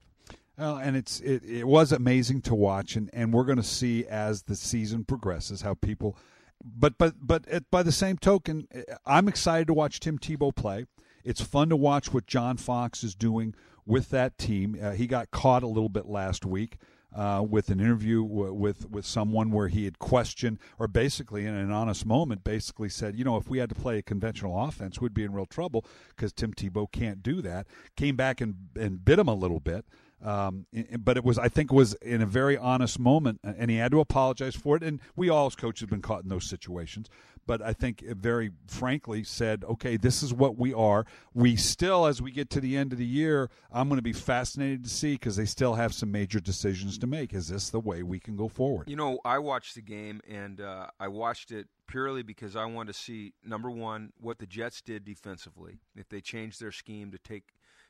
[0.59, 4.07] Well, and it's it, it was amazing to watch, and, and we're going to see
[4.07, 6.17] as the season progresses how people.
[6.65, 10.57] But but but it, by the same token, eh, I'm excited to watch Tim Tebow
[10.57, 10.87] play.
[11.25, 13.55] It's fun to watch what John Fox is doing
[13.87, 14.77] with that team.
[14.81, 16.77] Uh, he got caught a little bit last week.
[17.15, 21.55] Uh, with an interview w- with with someone where he had questioned, or basically in
[21.55, 25.01] an honest moment, basically said, you know, if we had to play a conventional offense,
[25.01, 27.67] we'd be in real trouble because Tim Tebow can't do that.
[27.97, 29.87] Came back and and bit him a little bit.
[30.23, 30.67] Um,
[30.99, 34.01] but it was, I think, was in a very honest moment, and he had to
[34.01, 34.83] apologize for it.
[34.83, 37.09] And we all, as coaches, have been caught in those situations
[37.47, 41.07] but I think very frankly said, okay, this is what we are.
[41.33, 44.13] We still, as we get to the end of the year, I'm going to be
[44.13, 47.33] fascinated to see because they still have some major decisions to make.
[47.33, 48.89] Is this the way we can go forward?
[48.89, 52.95] You know, I watched the game and uh, I watched it purely because I wanted
[52.95, 55.79] to see number one what the Jets did defensively.
[55.95, 57.45] If they changed their scheme to take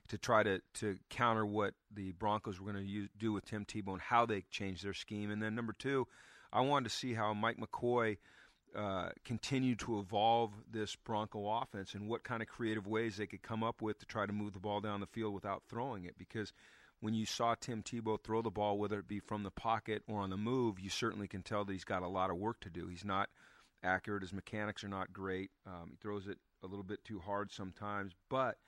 [0.09, 3.95] to try to, to counter what the Broncos were going to do with Tim Tebow
[3.95, 5.33] and how they changed their scheme.
[5.33, 6.07] And then number two,
[6.53, 8.19] I wanted to see how Mike McCoy–
[8.77, 13.43] uh, continue to evolve this Bronco offense and what kind of creative ways they could
[13.43, 16.19] come up with to try to move the ball down the field without throwing it.
[16.19, 16.53] Because
[17.01, 20.21] when you saw Tim Tebow throw the ball, whether it be from the pocket or
[20.21, 22.71] on the move, you certainly can tell that he's got a lot of work to
[22.71, 22.87] do.
[22.89, 23.31] He's not
[23.83, 24.23] accurate.
[24.23, 25.51] His mechanics are not great.
[25.67, 28.13] Um, he throws it a little bit too hard sometimes.
[28.29, 28.59] But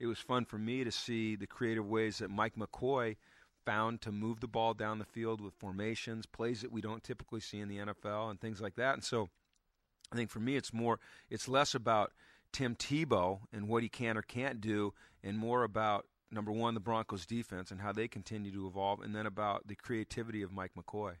[0.00, 3.16] it was fun for me to see the creative ways that Mike McCoy
[3.64, 7.38] found to move the ball down the field with formations, plays that we don't typically
[7.38, 8.94] see in the NFL, and things like that.
[8.94, 9.30] And so
[10.12, 12.12] I think for me, it's more, it's less about
[12.52, 14.92] Tim Tebow and what he can or can't do,
[15.24, 19.14] and more about number one, the Broncos defense and how they continue to evolve, and
[19.14, 21.14] then about the creativity of Mike McCoy.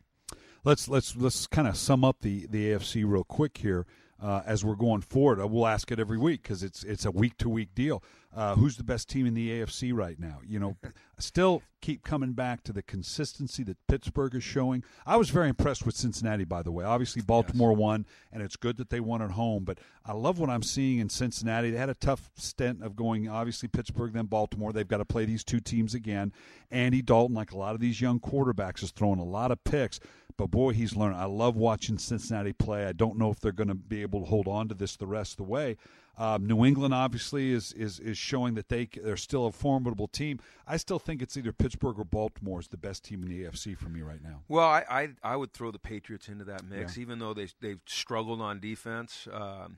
[0.64, 3.84] Let's let's let's kind of sum up the the AFC real quick here
[4.22, 5.40] uh, as we're going forward.
[5.40, 8.02] Uh, we'll ask it every week because it's it's a week to week deal.
[8.34, 10.38] Uh, who's the best team in the AFC right now?
[10.46, 10.76] You know,
[11.18, 14.84] still keep coming back to the consistency that Pittsburgh is showing.
[15.04, 16.84] I was very impressed with Cincinnati, by the way.
[16.84, 17.78] Obviously, Baltimore yes.
[17.78, 19.64] won, and it's good that they won at home.
[19.64, 21.70] But I love what I'm seeing in Cincinnati.
[21.70, 24.72] They had a tough stint of going, obviously, Pittsburgh, then Baltimore.
[24.72, 26.32] They've got to play these two teams again.
[26.70, 30.00] Andy Dalton, like a lot of these young quarterbacks, is throwing a lot of picks.
[30.42, 31.14] But boy, he's learned.
[31.14, 32.86] I love watching Cincinnati play.
[32.86, 35.06] I don't know if they're going to be able to hold on to this the
[35.06, 35.76] rest of the way.
[36.18, 40.40] Um, New England obviously is, is is showing that they they're still a formidable team.
[40.66, 43.78] I still think it's either Pittsburgh or Baltimore is the best team in the AFC
[43.78, 44.40] for me right now.
[44.48, 47.02] Well, I I, I would throw the Patriots into that mix, yeah.
[47.02, 49.28] even though they they've struggled on defense.
[49.32, 49.76] Um,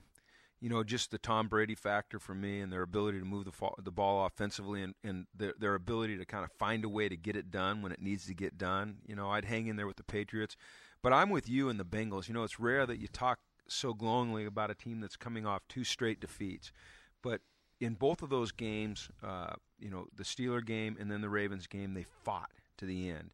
[0.65, 3.53] you know, just the Tom Brady factor for me and their ability to move the,
[3.83, 7.19] the ball offensively and, and their, their ability to kind of find a way to
[7.19, 8.97] get it done when it needs to get done.
[9.07, 10.57] You know, I'd hang in there with the Patriots.
[11.03, 12.29] But I'm with you and the Bengals.
[12.29, 15.61] You know, it's rare that you talk so glowingly about a team that's coming off
[15.69, 16.73] two straight defeats.
[17.23, 17.43] But
[17.79, 21.67] in both of those games, uh, you know, the Steeler game and then the Ravens
[21.67, 23.33] game, they fought to the end.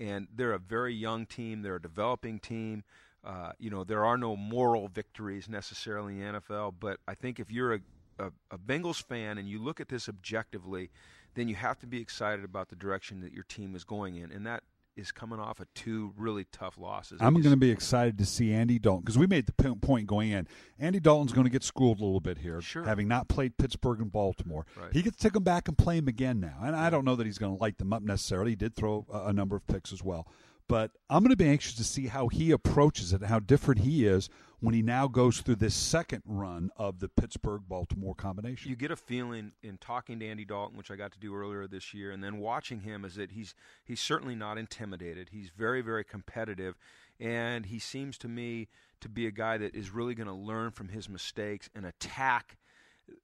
[0.00, 1.62] And they're a very young team.
[1.62, 2.82] They're a developing team.
[3.24, 7.38] Uh, you know, there are no moral victories necessarily in the NFL, but I think
[7.38, 7.80] if you're a,
[8.18, 10.90] a, a, Bengals fan and you look at this objectively,
[11.34, 14.32] then you have to be excited about the direction that your team is going in,
[14.32, 14.64] and that
[14.96, 17.18] is coming off of two really tough losses.
[17.20, 20.30] I'm going to be excited to see Andy Dalton because we made the point going
[20.30, 20.46] in.
[20.78, 22.84] Andy Dalton's going to get schooled a little bit here, sure.
[22.84, 24.66] having not played Pittsburgh and Baltimore.
[24.78, 24.92] Right.
[24.92, 27.26] He gets to come back and play him again now, and I don't know that
[27.26, 28.52] he's going to light them up necessarily.
[28.52, 30.26] He did throw a, a number of picks as well,
[30.68, 34.06] but I'm going to be anxious to see how he approaches it, how different he
[34.06, 34.28] is
[34.60, 38.70] when he now goes through this second run of the Pittsburgh Baltimore combination.
[38.70, 41.66] You get a feeling in talking to Andy Dalton, which I got to do earlier
[41.66, 45.30] this year, and then watching him is that he's he's certainly not intimidated.
[45.32, 46.76] He's very very competitive,
[47.18, 48.68] and he seems to me
[49.00, 52.56] to be a guy that is really going to learn from his mistakes and attack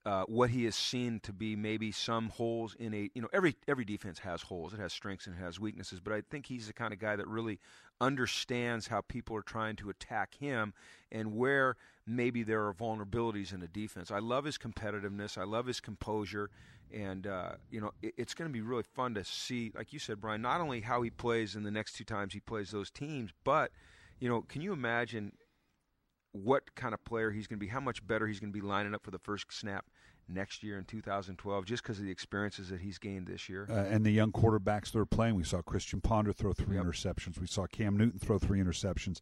[0.05, 3.55] uh, what he has seen to be maybe some holes in a you know every
[3.67, 4.73] every defense has holes.
[4.73, 7.15] It has strengths and it has weaknesses but I think he's the kind of guy
[7.15, 7.59] that really
[8.01, 10.73] understands how people are trying to attack him
[11.11, 11.75] and where
[12.07, 14.09] maybe there are vulnerabilities in the defense.
[14.09, 15.37] I love his competitiveness.
[15.37, 16.49] I love his composure.
[16.93, 19.99] And uh, you know it, it's going to be really fun to see like you
[19.99, 22.89] said Brian not only how he plays in the next two times he plays those
[22.89, 23.71] teams but
[24.19, 25.33] you know can you imagine
[26.31, 28.65] what kind of player he's going to be, how much better he's going to be
[28.65, 29.85] lining up for the first snap
[30.27, 33.67] next year in 2012 just because of the experiences that he's gained this year.
[33.69, 36.85] Uh, and the young quarterbacks that are playing, we saw Christian Ponder throw three Yep.
[36.85, 37.39] interceptions.
[37.39, 39.19] We saw Cam Newton throw three interceptions.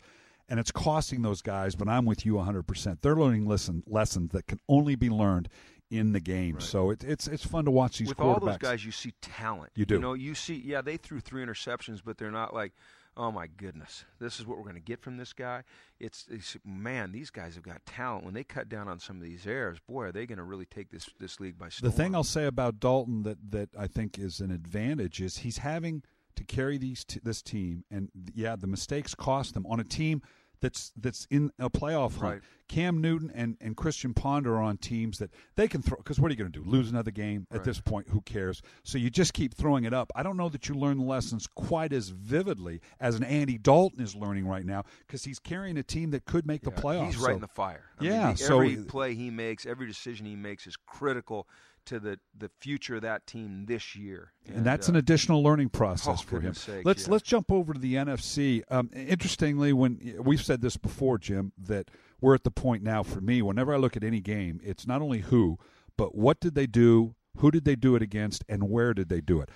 [0.50, 3.02] And it's costing those guys, but I'm with you 100%.
[3.02, 5.50] They're learning lessons that can only be learned
[5.90, 6.56] in the game.
[6.56, 6.64] Right.
[6.64, 9.72] So it, it's it's fun to watch these With all those guys, you see talent.
[9.76, 9.96] You do.
[9.96, 12.74] You know, you see, yeah, they threw three interceptions, but they're not like,
[13.18, 15.64] oh my goodness, this is what we're going to get from this guy.
[16.00, 18.24] It's, it's man, these guys have got talent.
[18.24, 20.66] When they cut down on some of these errors, boy, are they going to really
[20.66, 21.92] take this this league by storm.
[21.92, 25.58] The thing I'll say about Dalton that that I think is an advantage is he's
[25.58, 26.04] having
[26.36, 30.22] to carry these t- this team, and yeah, the mistakes cost them on a team
[30.62, 32.22] that's that's in a playoff hunt.
[32.22, 32.42] Right.
[32.68, 35.96] Cam Newton and, and Christian Ponder are on teams that they can throw.
[35.98, 36.70] Because what are you going to do?
[36.70, 37.64] Lose another game at Right.
[37.66, 38.10] this point?
[38.10, 38.62] Who cares?
[38.84, 40.12] So you just keep throwing it up.
[40.16, 44.02] I don't know that you learn the lessons quite as vividly as an Andy Dalton
[44.02, 47.06] is learning right now because he's carrying a team that could make the playoffs.
[47.06, 47.84] He's right So- in the fire.
[48.00, 51.48] I Yeah, mean, the- so- every play he makes, every decision he makes is critical
[51.88, 54.34] to the, the future of that team this year.
[54.48, 56.54] and that's uh, an additional learning process oh, for him.
[56.54, 57.12] sakes, let's yeah.
[57.12, 58.62] let's jump over to the NFC.
[58.70, 61.90] Um, interestingly, when we've said this before, Jim, that
[62.22, 63.42] we're at the point now for me.
[63.42, 65.58] Whenever I look at any game, it's not only who,
[65.98, 69.22] but what did they do, who did they do it against, and where did they
[69.22, 69.50] do it.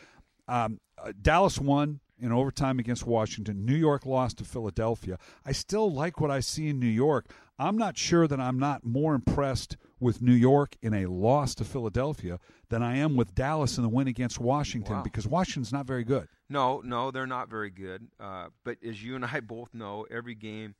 [0.47, 3.65] Um, uh, Dallas won in overtime against Washington.
[3.65, 5.17] New York lost to Philadelphia.
[5.45, 7.27] I still like what I see in New York.
[7.57, 11.63] I'm not sure that I'm not more impressed with New York in a loss to
[11.63, 15.03] Philadelphia than I am with Dallas in the win against Washington Wow.
[15.03, 16.27] because Washington's not very good.
[16.49, 18.07] No, no, they're not very good.
[18.19, 20.75] Uh, but as you and I both know, every game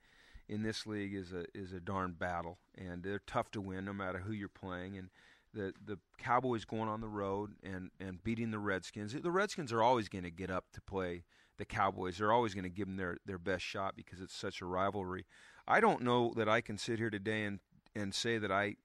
[0.50, 3.94] in this league is a is a darn battle, and they're tough to win no
[3.94, 4.98] matter who you're playing.
[4.98, 5.10] And
[5.54, 9.14] the the Cowboys going on the road and and beating the Redskins.
[9.14, 11.24] The Redskins are always going to get up to play
[11.58, 12.18] the Cowboys.
[12.18, 15.26] They're always going to give them their their best shot because it's such a rivalry.
[15.68, 17.60] I don't know that I can sit here today and
[17.96, 18.76] and say that I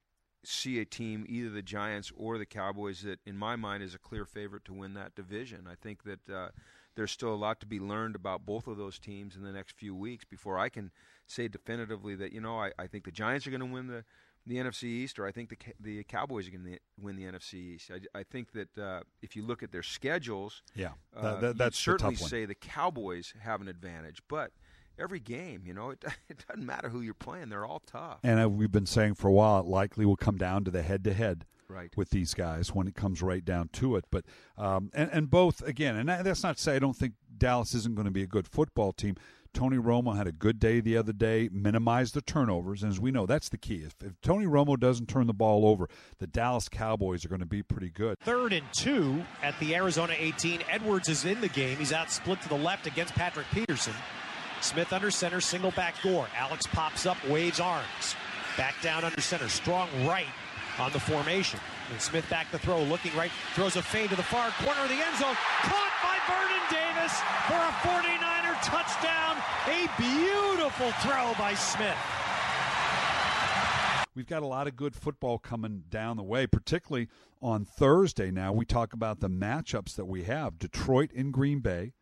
[0.46, 3.98] see a team, either the Giants or the Cowboys, that in my mind is a
[3.98, 5.66] clear favorite to win that division.
[5.70, 6.48] I think that uh,
[6.94, 9.76] there's still a lot to be learned about both of those teams in the next
[9.76, 10.90] few weeks before I can
[11.26, 14.04] say definitively that you know I, I think the Giants are going to win the
[14.46, 17.54] the NFC East, or I think the the Cowboys are going to win the NFC
[17.54, 17.90] East.
[17.90, 21.59] I, I think that uh, if you look at their schedules, Yeah, uh, that, that,
[21.59, 24.52] that's certainly say the Cowboys have an advantage, but
[24.98, 28.18] every game, you know, it, it doesn't matter who you're playing; they're all tough.
[28.22, 30.82] And uh, we've been saying for a while, it likely will come down to the
[30.82, 31.90] head-to-head Right.
[31.96, 34.04] with these guys when it comes right down to it.
[34.12, 34.24] But
[34.56, 37.96] um, and and both again, and that's not to say I don't think Dallas isn't
[37.96, 39.16] going to be a good football team.
[39.52, 43.11] Tony Romo had a good day the other day, minimized the turnovers, and as we
[43.11, 43.76] know, that's the key.
[43.87, 47.46] If, if Tony Romo doesn't turn the ball over, the Dallas Cowboys are going to
[47.46, 48.18] be pretty good.
[48.20, 50.61] Third and two at the Arizona 18.
[50.70, 51.78] Edwards is in the game.
[51.78, 53.94] He's out split to the left against Patrick Peterson.
[54.61, 56.29] Smith under center, single back door.
[56.37, 58.16] Alex pops up, waves arms.
[58.57, 60.27] Back down under center, strong right
[60.79, 61.61] on the formation.
[61.92, 64.88] And Smith back to throw, looking right, throws a fade to the far corner of
[64.88, 65.37] the end zone.
[65.62, 67.12] Caught by Vernon Davis
[67.47, 69.37] for a 49er touchdown.
[69.66, 71.97] A beautiful throw by Smith.
[74.14, 77.09] We've got a lot of good football coming down the way, particularly
[77.42, 78.31] on Thursday.
[78.31, 81.92] Now we talk about the matchups that we have: Detroit and Green Bay.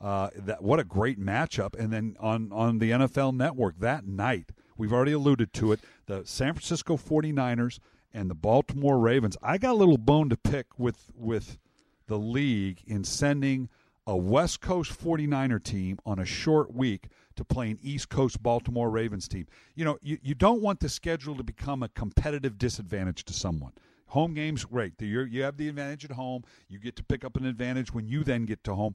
[0.00, 1.78] Uh, that what a great matchup!
[1.78, 6.24] And then on on the NFL Network that night, we've already alluded to it: the
[6.24, 7.78] San Francisco 49ers
[8.12, 9.36] and the Baltimore Ravens.
[9.42, 11.58] I got a little bone to pick with with
[12.06, 13.68] the league in sending
[14.06, 18.90] a West Coast 49er team on a short week to play an East Coast Baltimore
[18.90, 19.46] Ravens team.
[19.76, 23.72] You know, you, you don't want the schedule to become a competitive disadvantage to someone.
[24.08, 24.94] Home games, great.
[24.98, 26.42] You're, you have the advantage at home.
[26.68, 28.94] You get to pick up an advantage when you then get to home.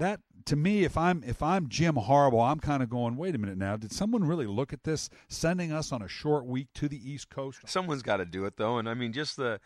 [0.00, 3.38] That to me, if I'm if I'm Jim Harbaugh, I'm kind of going, wait a
[3.38, 3.76] minute now.
[3.76, 7.28] Did someone really look at this, sending us on a short week to the East
[7.28, 7.60] Coast?
[7.66, 9.60] Someone's got to do it though, and I mean just the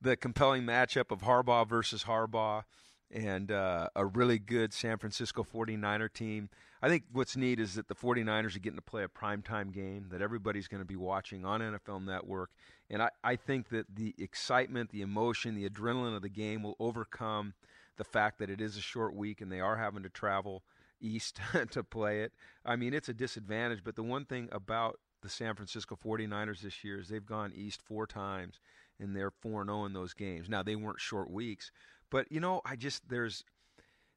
[0.00, 2.64] the compelling matchup of Harbaugh versus Harbaugh
[3.10, 6.50] and uh, a really good San Francisco 49er team.
[6.82, 10.08] I think what's neat is that the 49ers are getting to play a primetime game
[10.10, 12.50] that everybody's going to be watching on NFL Network.
[12.90, 16.76] And I, I think that the excitement, the emotion, the adrenaline of the game will
[16.78, 17.54] overcome
[17.98, 20.62] the fact that it is a short week and they are having to travel
[21.00, 22.32] east to play it.
[22.64, 26.84] I mean, it's a disadvantage, but the one thing about the San Francisco 49ers this
[26.84, 28.60] year is they've gone east four times
[29.00, 30.48] and they're 4 0 in those games.
[30.48, 31.70] Now, they weren't short weeks,
[32.10, 33.44] but you know, I just there's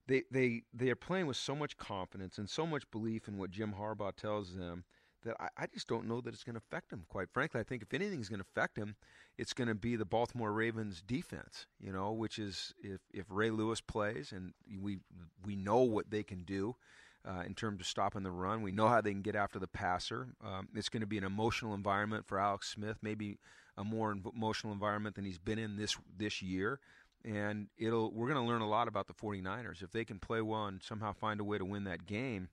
[0.08, 3.52] they they they are playing with so much confidence and so much belief in what
[3.52, 4.84] Jim Harbaugh tells them
[5.24, 7.06] that I, I just don't know that it's going to affect him.
[7.08, 8.96] Quite frankly, I think if anything is going to affect him,
[9.38, 11.66] it's going to be the Baltimore Ravens defense.
[11.80, 15.00] You know, which is if if Ray Lewis plays and we
[15.46, 16.76] we know what they can do.
[17.24, 19.68] Uh, in terms of stopping the run, we know how they can get after the
[19.68, 20.30] passer.
[20.44, 23.38] Um, it's going to be an emotional environment for Alex Smith, maybe
[23.78, 26.80] a more emotional environment than he's been in this this year
[27.24, 30.42] and it'll we're going to learn a lot about the 49ers if they can play
[30.42, 32.50] well and somehow find a way to win that game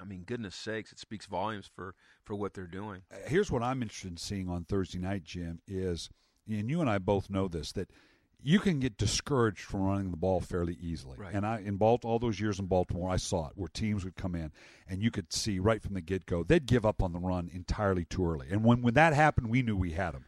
[0.00, 3.02] I mean, goodness sakes, it speaks volumes for, for what they're doing.
[3.12, 6.10] Uh, here's what I'm interested in seeing on Thursday night, Jim, is,
[6.48, 7.90] and you and I both know this, that
[8.42, 11.16] you can get discouraged from running the ball fairly easily.
[11.18, 11.34] Right.
[11.34, 14.16] And I in Balt all those years in Baltimore, I saw it where teams would
[14.16, 14.52] come in
[14.88, 17.50] and you could see right from the get go they'd give up on the run
[17.52, 18.46] entirely too early.
[18.50, 20.24] And when when that happened, we knew we had them.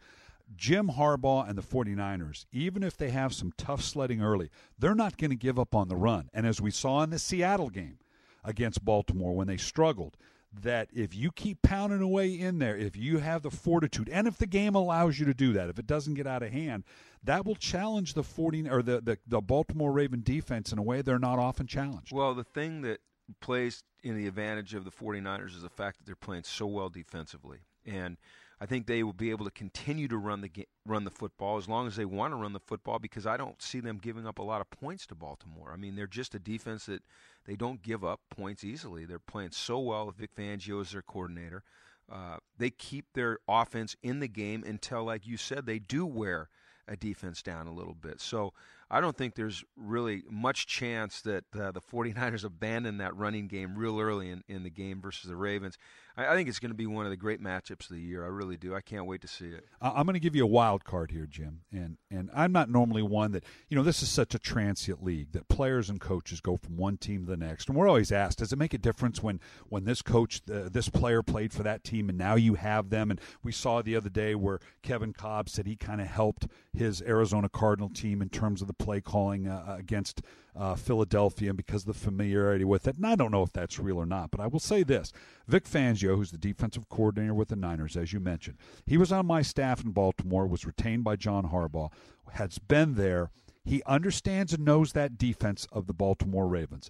[0.57, 5.17] Jim Harbaugh and the 49ers, even if they have some tough sledding early, they're not
[5.17, 6.29] going to give up on the run.
[6.33, 7.99] And as we saw in the Seattle game
[8.43, 10.17] against Baltimore when they struggled,
[10.53, 14.37] that if you keep pounding away in there, if you have the fortitude, and if
[14.37, 16.83] the game allows you to do that, if it doesn't get out of hand,
[17.23, 21.01] that will challenge the 40 or the, the, the Baltimore Raven defense in a way
[21.01, 22.11] they're not often challenged.
[22.11, 22.99] Well, the thing that
[23.39, 26.89] plays in the advantage of the 49ers is the fact that they're playing so well
[26.89, 27.59] defensively.
[27.85, 28.17] And–
[28.61, 30.51] I think they will be able to continue to run the
[30.85, 33.59] run the football as long as they want to run the football because I don't
[33.59, 35.71] see them giving up a lot of points to Baltimore.
[35.73, 37.01] I mean, they're just a defense that
[37.45, 39.05] they don't give up points easily.
[39.05, 41.63] They're playing so well with Vic Fangio as their coordinator.
[42.11, 46.49] Uh, they keep their offense in the game until, like you said, they do wear
[46.87, 48.21] a defense down a little bit.
[48.21, 48.53] So
[48.91, 53.75] I don't think there's really much chance that uh, the 49ers abandon that running game
[53.77, 55.77] real early in, in the game versus the Ravens.
[56.17, 58.23] I, I think it's going to be one of the great matchups of the year.
[58.23, 58.75] I really do.
[58.75, 59.65] I can't wait to see it.
[59.81, 63.01] I'm going to give you a wild card here, Jim, and and I'm not normally
[63.01, 66.57] one that you know this is such a transient league that players and coaches go
[66.57, 69.23] from one team to the next, and we're always asked, does it make a difference
[69.23, 72.89] when when this coach, uh, this player played for that team, and now you have
[72.89, 73.09] them?
[73.09, 77.01] And we saw the other day where Kevin Kolb said he kind of helped his
[77.01, 80.21] Arizona Cardinal team in terms of the play calling uh, against
[80.55, 82.97] uh, Philadelphia and because of the familiarity with it.
[82.97, 85.13] And I don't know if that's real or not, but I will say this
[85.47, 89.25] Vic Fangio, who's the defensive coordinator with the Niners, as you mentioned, he was on
[89.25, 91.91] my staff in Baltimore, was retained by John Harbaugh,
[92.33, 93.29] has been there.
[93.63, 96.89] He understands and knows that defense of the Baltimore Ravens.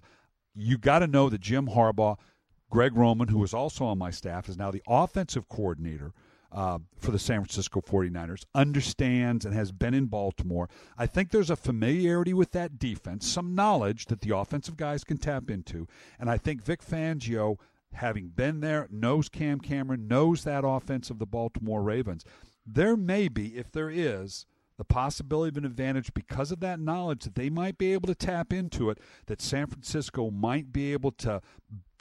[0.54, 2.18] You got to know that Jim Harbaugh,
[2.70, 6.12] Greg Roman, who was also on my staff, is now the offensive coordinator
[6.52, 10.68] uh, for the San Francisco 49ers, understands and has been in Baltimore.
[10.98, 15.16] I think there's a familiarity with that defense, some knowledge that the offensive guys can
[15.16, 15.88] tap into.
[16.18, 17.56] And I think Vic Fangio,
[17.94, 22.24] having been there, knows Cam Cameron, knows that offense of the Baltimore Ravens.
[22.66, 24.46] There may be, if there is,
[24.78, 28.14] the possibility of an advantage because of that knowledge that they might be able to
[28.14, 31.40] tap into it, that San Francisco might be able to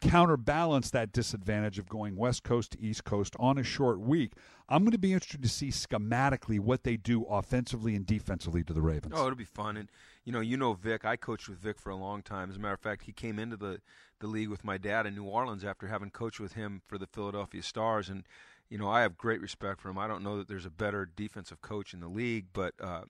[0.02, 4.34] counterbalance that disadvantage of going West Coast to East Coast on a short week.
[4.68, 8.74] I'm going to be interested to see schematically what they do offensively and defensively to
[8.74, 9.14] the Ravens.
[9.16, 9.78] Oh, it'll be fun.
[9.78, 9.90] And,
[10.26, 11.06] you know, you know Vic.
[11.06, 12.50] I coached with Vic for a long time.
[12.50, 13.82] As a matter of fact, he came into the,
[14.20, 17.08] the league with my dad in New Orleans after having coached with him for the
[17.08, 18.10] Philadelphia Stars.
[18.10, 18.24] And,
[18.72, 19.98] you know, I have great respect for him.
[19.98, 23.02] I don't know that there's a better defensive coach in the league, but uh,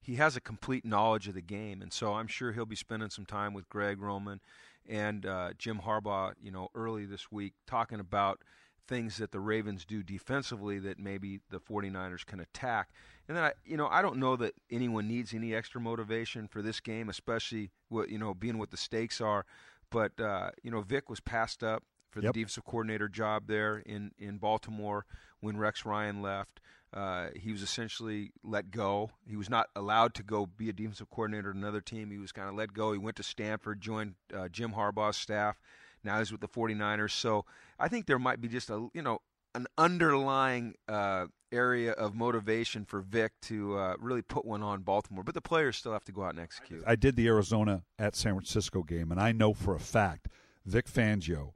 [0.00, 1.82] he has a complete knowledge of the game.
[1.82, 4.40] And so I'm sure he'll be spending some time with Greg Roman
[4.88, 8.40] and uh, Jim Harbaugh, you know, early this week talking about
[8.88, 12.88] things that the Ravens do defensively that maybe the 49ers can attack.
[13.28, 16.62] And then I, you know, I don't know that anyone needs any extra motivation for
[16.62, 19.44] this game, especially what you know, being what the stakes are.
[19.90, 22.34] But uh, you know, Vic was passed up for the yep.
[22.34, 25.06] defensive coordinator job there in in Baltimore
[25.40, 26.60] when Rex Ryan left.
[26.92, 29.10] Uh, he was essentially let go.
[29.28, 32.10] He was not allowed to go be a defensive coordinator at another team.
[32.10, 32.92] He was kind of let go.
[32.92, 35.60] He went to Stanford, joined uh, Jim Harbaugh's staff.
[36.02, 37.12] Now he's with the 49ers.
[37.12, 37.44] So
[37.78, 39.20] I think there might be just a you know
[39.54, 45.24] an underlying uh, area of motivation for Vic to uh, really put one on Baltimore.
[45.24, 46.82] But the players still have to go out and execute.
[46.86, 50.28] I did the Arizona at San Francisco game, and I know for a fact
[50.64, 51.52] Vic Fangio,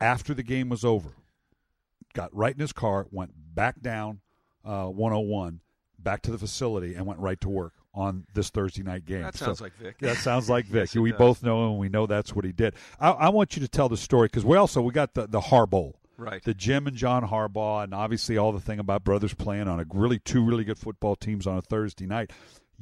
[0.00, 1.10] after the game was over,
[2.14, 4.20] got right in his car, went back down
[4.64, 5.60] uh, 101,
[5.98, 9.22] back to the facility, and went right to work on this Thursday night game.
[9.22, 9.98] That sounds so, like Vic.
[9.98, 10.94] That sounds like Vic.
[10.94, 11.18] yes, we does.
[11.18, 12.74] both know, and we know that's what he did.
[12.98, 15.40] I, I want you to tell the story because we also we got the the
[15.40, 15.94] Harbaugh.
[16.16, 16.44] Right.
[16.44, 19.86] The Jim and John Harbaugh, and obviously all the thing about brothers playing on a
[19.94, 22.30] really two really good football teams on a Thursday night.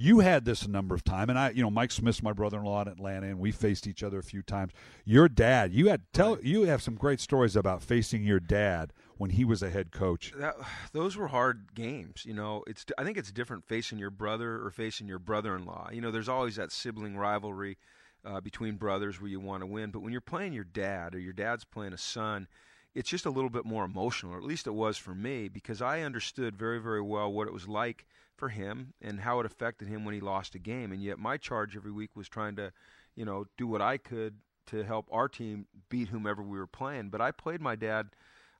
[0.00, 2.82] You had this a number of times, and I, you know, Mike Smith's my brother-in-law
[2.82, 4.72] in Atlanta, and we faced each other a few times.
[5.04, 6.44] Your dad, you had tell Right.
[6.44, 10.32] you have some great stories about facing your dad when he was a head coach.
[10.36, 10.54] that,
[10.92, 12.24] those were hard games.
[12.24, 15.90] You know, it's I think it's different facing your brother or facing your brother-in-law.
[15.92, 17.76] You know, there's always that sibling rivalry
[18.24, 21.18] uh, between brothers where you want to win, but when you're playing your dad or
[21.18, 22.46] your dad's playing a son,
[22.94, 25.82] it's just a little bit more emotional, or at least it was for me, because
[25.82, 28.06] I understood very, very well what it was like
[28.38, 30.92] for him and how it affected him when he lost a game.
[30.92, 32.72] And yet, my charge every week was trying to,
[33.14, 34.36] you know, do what I could
[34.66, 37.08] to help our team beat whomever we were playing.
[37.10, 38.10] But I played my dad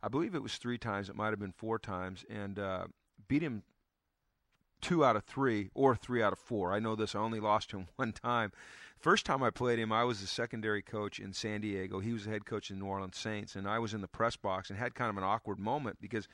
[0.02, 1.08] I believe it was three times.
[1.08, 2.86] It might have been four times, and uh,
[3.26, 3.62] beat him
[4.80, 6.72] two out of three or three out of four.
[6.72, 7.14] I know this.
[7.14, 8.52] I only lost him one time.
[8.96, 12.00] First time I played him, I was the secondary coach in San Diego.
[12.00, 14.36] He was the head coach in New Orleans Saints, and I was in the press
[14.36, 16.26] box and had kind of an awkward moment because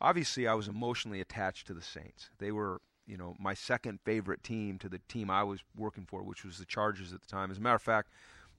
[0.00, 2.30] obviously I was emotionally attached to the Saints.
[2.38, 6.22] They were, you know, my second favorite team to the team I was working for,
[6.22, 7.50] which was the Chargers at the time.
[7.50, 8.10] As a matter of fact,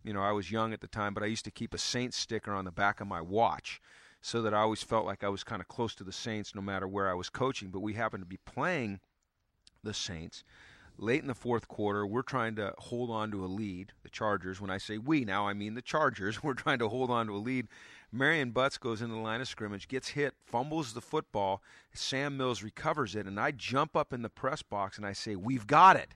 [0.03, 2.17] you know, I was young at the time, but I used to keep a Saints
[2.17, 3.79] sticker on the back of my watch
[4.21, 6.61] so that I always felt like I was kind of close to the Saints no
[6.61, 7.69] matter where I was coaching.
[7.69, 8.99] But we happened to be playing
[9.83, 10.43] the Saints
[10.97, 12.05] late in the fourth quarter.
[12.05, 13.93] We're trying to hold on to a lead.
[14.03, 16.43] The Chargers, when I say we now, I mean the Chargers.
[16.43, 17.67] We're trying to hold on to a lead.
[18.11, 21.61] Marion Butts goes into the line of scrimmage, gets hit, fumbles the football.
[21.93, 25.35] Sam Mills recovers it, and I jump up in the press box and I say,
[25.35, 26.15] We've got it.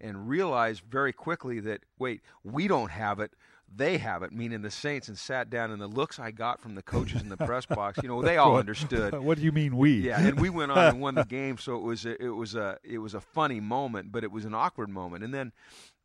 [0.00, 3.32] And realize very quickly that, wait, we don't have it
[3.74, 5.72] they have it, meaning the Saints, and sat down.
[5.72, 8.36] And the looks I got from the coaches in the press box, you know, they
[8.36, 9.12] all What- understood.
[9.20, 10.02] What do you mean we?
[10.02, 12.54] Yeah, and we went on and won the game, so it was a, it was
[12.54, 15.24] a it was a funny moment, but it was an awkward moment.
[15.24, 15.52] And then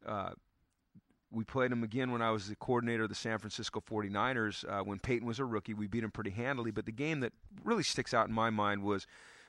[0.05, 0.31] uh,
[1.31, 4.83] we played him again when I was the coordinator of the San Francisco 49ers uh,
[4.83, 5.73] when Peyton was a rookie.
[5.73, 8.83] We beat him pretty handily, but the game that really sticks out in my mind
[8.83, 9.07] was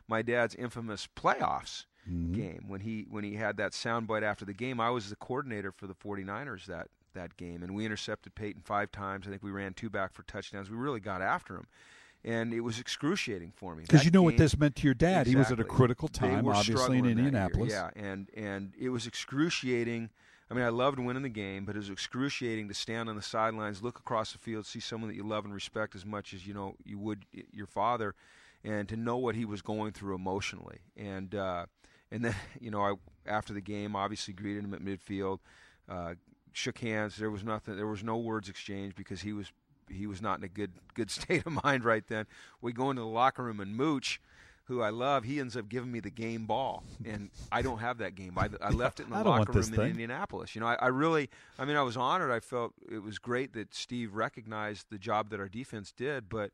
[0.09, 1.87] my dad's infamous playoffs
[2.33, 4.81] game when he when he had that soundbite after the game.
[4.81, 8.91] I was the coordinator for the 49ers that that game, and we intercepted Peyton five
[8.91, 9.27] times.
[9.27, 10.71] I think we ran two back for touchdowns.
[10.71, 11.67] We really got after him.
[12.25, 15.27] And it was excruciating for me Because you know what this meant to your dad.
[15.27, 17.73] He was at a critical time, obviously in that year, Indianapolis.
[17.73, 20.11] Yeah, and and it was excruciating.
[20.53, 23.23] I mean, I loved winning the game, but it was excruciating to stand on the
[23.23, 26.47] sidelines, look across the field, see someone that you love and respect as much as
[26.47, 27.25] you know you would
[27.55, 28.15] your father,
[28.63, 30.81] and to know what he was going through emotionally.
[30.95, 31.65] And uh,
[32.11, 32.95] and then you know, I
[33.25, 35.39] after the game, obviously greeted him at midfield,
[35.89, 36.15] uh,
[36.53, 37.17] shook hands.
[37.17, 37.77] There was nothing.
[37.77, 39.51] There was no words exchanged because he was
[39.89, 42.27] he was not in a good good state of mind right then.
[42.61, 44.21] We go into the locker room and Mooch,
[44.73, 47.99] who I love, he ends up giving me the game ball, and I don't have
[47.99, 48.39] that game.
[48.39, 49.91] I, I left it in the I don't want locker room in thing.
[49.91, 50.55] Indianapolis.
[50.55, 52.31] You know, I, I really, I mean, I was honored.
[52.31, 56.51] I felt it was great that Steve recognized the job that our defense did, but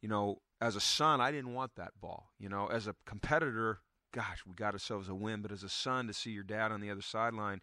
[0.00, 2.30] you know, as a son, I didn't want that ball.
[2.38, 3.80] You know, as a competitor,
[4.12, 6.80] gosh, we got ourselves a win, but as a son, to see your dad on
[6.80, 7.60] the other sideline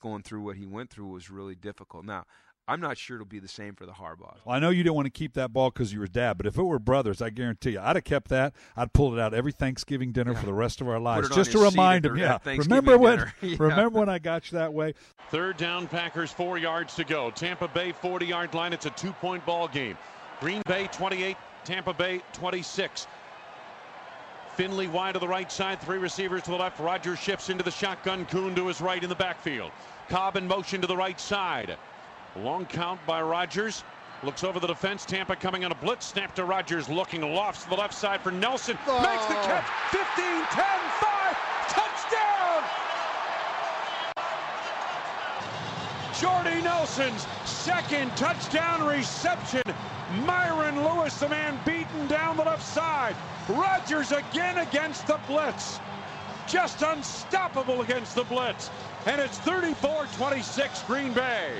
[0.00, 2.04] going through what he went through was really difficult.
[2.04, 2.24] Now,
[2.68, 4.36] I'm not sure it'll be the same for the Harbaughs.
[4.44, 6.46] Well, I know you didn't want to keep that ball because you were dad, but
[6.46, 8.52] if it were brothers, I guarantee you, I'd have kept that.
[8.76, 11.60] I'd pull it out every Thanksgiving dinner for the rest of our lives, just to
[11.62, 12.18] his remind at them.
[12.18, 13.32] Yeah, remember when?
[13.42, 13.56] Yeah.
[13.58, 14.94] Remember when I got you that way?
[15.30, 17.30] Third down, Packers, four yards to go.
[17.30, 18.72] Tampa Bay, 40 yard line.
[18.72, 19.96] It's a two point ball game.
[20.40, 23.06] Green Bay, 28, Tampa Bay, 26.
[24.54, 26.80] Finley wide to the right side, three receivers to the left.
[26.80, 28.26] Rodgers shifts into the shotgun.
[28.26, 29.70] Kuhn to his right in the backfield.
[30.08, 31.76] Cobb in motion to the right side.
[32.42, 33.82] Long count by Rodgers.
[34.22, 35.04] Looks over the defense.
[35.04, 36.06] Tampa coming on a blitz.
[36.06, 36.88] Snap to Rodgers.
[36.88, 38.76] Looking lofts to the left side for Nelson.
[38.86, 39.66] Makes the catch.
[39.90, 40.64] 15, 10,
[41.00, 41.36] 5.
[41.68, 42.64] Touchdown!
[46.20, 49.62] Jordy Nelson's second touchdown reception.
[50.24, 53.16] Myron Lewis, the man beaten down the left side.
[53.48, 55.80] Rodgers again against the blitz.
[56.46, 58.70] Just unstoppable against the blitz.
[59.06, 61.52] And it's 34-26 Green Bay.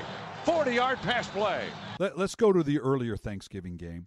[0.49, 1.67] 40-yard pass play.
[1.99, 4.07] Let, us go to the earlier Thanksgiving game.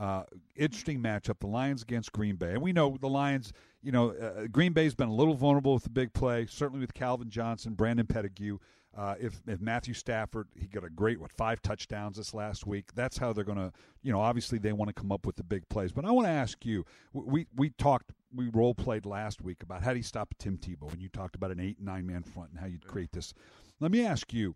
[0.00, 0.22] Uh,
[0.56, 3.52] interesting matchup: the Lions against Green Bay, and we know the Lions.
[3.82, 6.94] You know, uh, Green Bay's been a little vulnerable with the big play, certainly with
[6.94, 8.56] Calvin Johnson, Brandon Pettigrew.
[8.96, 12.94] Uh, if if Matthew Stafford, he got a great what five touchdowns this last week.
[12.94, 13.70] That's how they're going to,
[14.02, 15.92] you know, obviously they want to come up with the big plays.
[15.92, 19.82] But I want to ask you, we we talked, we role played last week about
[19.82, 22.48] how do you stop Tim Tebow, and you talked about an eight nine man front
[22.50, 23.34] and how you'd create this.
[23.78, 24.54] Let me ask you,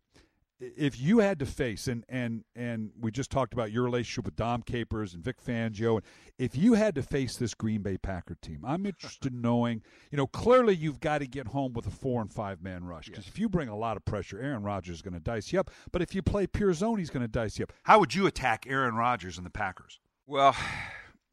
[0.59, 4.37] if you had to face and and and we just talked about your relationship with
[4.37, 6.03] Dom Capers and Vic Fangio, and
[6.39, 9.83] if you had to face this Green Bay Packer team, I'm interested in knowing.
[10.11, 13.07] You know, clearly you've got to get home with a four and five man rush
[13.07, 15.61] because if you bring a lot of pressure, Aaron Rodgers is going to dice you
[15.61, 15.71] up.
[15.93, 17.73] But if you play pure zone, he's going to dice you up.
[17.83, 20.01] How would you attack Aaron Rodgers and the Packers?
[20.27, 20.57] Well,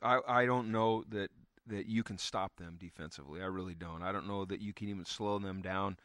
[0.02, 1.30] I I don't know that
[1.68, 3.42] that you can stop them defensively.
[3.42, 4.04] I really don't.
[4.04, 5.98] I don't know that you can even slow them down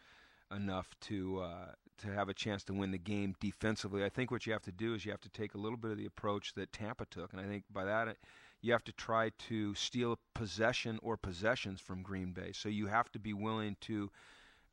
[0.55, 4.05] enough to uh, to have a chance to win the game defensively.
[4.05, 5.91] I think what you have to do is you have to take a little bit
[5.91, 8.17] of the approach that Tampa took, and I think by that
[8.61, 12.51] you have to try to steal possession or possessions from Green Bay.
[12.53, 14.11] So you have to be willing to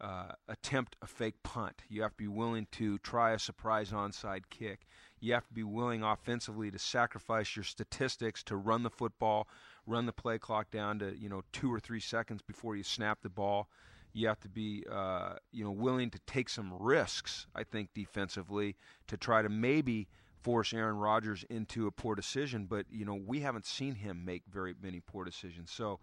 [0.02, 1.84] uh, attempt a fake punt.
[1.88, 4.88] You have to be willing to try a surprise onside kick.
[5.20, 9.48] You have to be willing offensively to sacrifice your statistics to run the football,
[9.86, 13.20] run the play clock down to you know two or three seconds before you snap
[13.22, 13.70] the ball
[14.16, 17.48] you have to be uh, you know willing to take some risks.
[17.54, 18.76] I think defensively
[19.08, 20.08] to try to maybe
[20.42, 22.66] force Aaron Rodgers into a poor decision.
[22.66, 25.70] But you know we haven't seen him make very many poor decisions.
[25.70, 26.00] So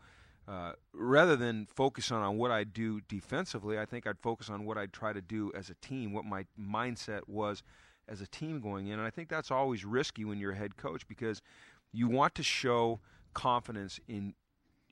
[0.47, 4.67] uh, rather than focus on, on what I do defensively, I think I'd focus on
[4.67, 7.63] what I'd try to do as a team, what my mindset was
[8.09, 8.99] as a team going in.
[8.99, 11.41] And I think that's always risky when you're a head coach because
[11.93, 13.01] you want to show
[13.33, 14.35] confidence in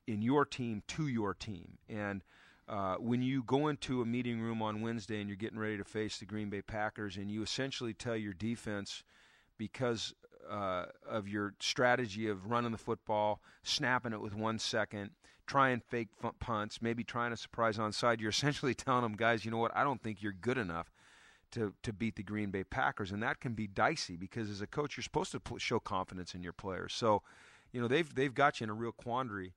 [0.07, 2.23] in your team to your team and
[2.71, 5.83] uh, when you go into a meeting room on Wednesday and you're getting ready to
[5.83, 9.03] face the Green Bay Packers, and you essentially tell your defense
[9.59, 10.15] because
[10.49, 15.11] uh, of your strategy of running the football, snapping it with one second,
[15.49, 19.59] trying fake punts, maybe trying a surprise onside, you're essentially telling them, guys, you know
[19.59, 19.77] what?
[19.77, 20.93] I don't think you're good enough
[21.51, 24.67] to to beat the Green Bay Packers, and that can be dicey because as a
[24.69, 26.95] coach, you're supposed to show confidence in your players.
[26.95, 27.23] So,
[27.73, 29.55] you know, they've they've got you in a real quandary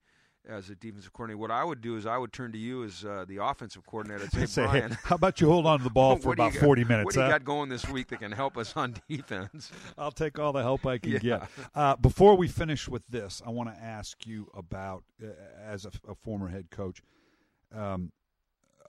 [0.47, 1.37] as a defensive coordinator.
[1.37, 4.27] What I would do is I would turn to you as uh, the offensive coordinator.
[4.33, 6.83] Say, say Brian, hey, how about you hold on to the ball for about forty
[6.83, 7.05] minutes?
[7.05, 9.71] What do you got going this week that can help us on defense?
[9.97, 11.19] I'll take all the help I can yeah.
[11.19, 11.49] get.
[11.73, 15.27] Uh, before we finish with this, I want to ask you about, uh,
[15.65, 17.01] as a, a, former head coach,
[17.73, 18.11] um,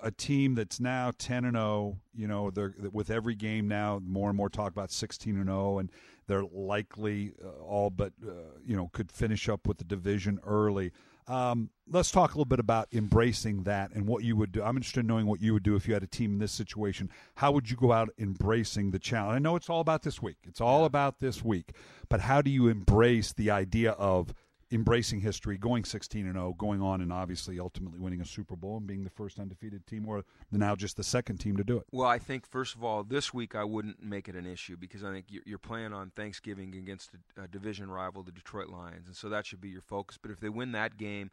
[0.02, 1.64] a team that's now ten and zero.
[1.64, 5.46] Oh, you know, they're with every game now more and more talk about sixteen and
[5.46, 5.90] zero, oh, and
[6.26, 8.32] they're likely uh, all but uh,
[8.64, 10.92] you know could finish up with the division early.
[11.26, 14.62] Um, let's talk a little bit about embracing that and what you would do.
[14.62, 16.52] I'm interested in knowing what you would do if you had a team in this
[16.52, 17.10] situation.
[17.36, 19.36] How would you go out embracing the challenge?
[19.36, 20.36] I know it's all about this week.
[20.44, 21.72] It's all about this week.
[22.08, 24.34] But how do you embrace the idea of
[24.74, 28.76] embracing history, going 16 and 0, going on and obviously ultimately winning a Super Bowl
[28.76, 31.84] and being the first undefeated team or now just the second team to do it?
[31.92, 35.04] Well, I think first of all, this week I wouldn't make it an issue because
[35.04, 39.28] I think you're playing on Thanksgiving against a, division rival, the Detroit Lions, and so
[39.28, 40.18] that should be your focus.
[40.20, 41.30] But if they win that game,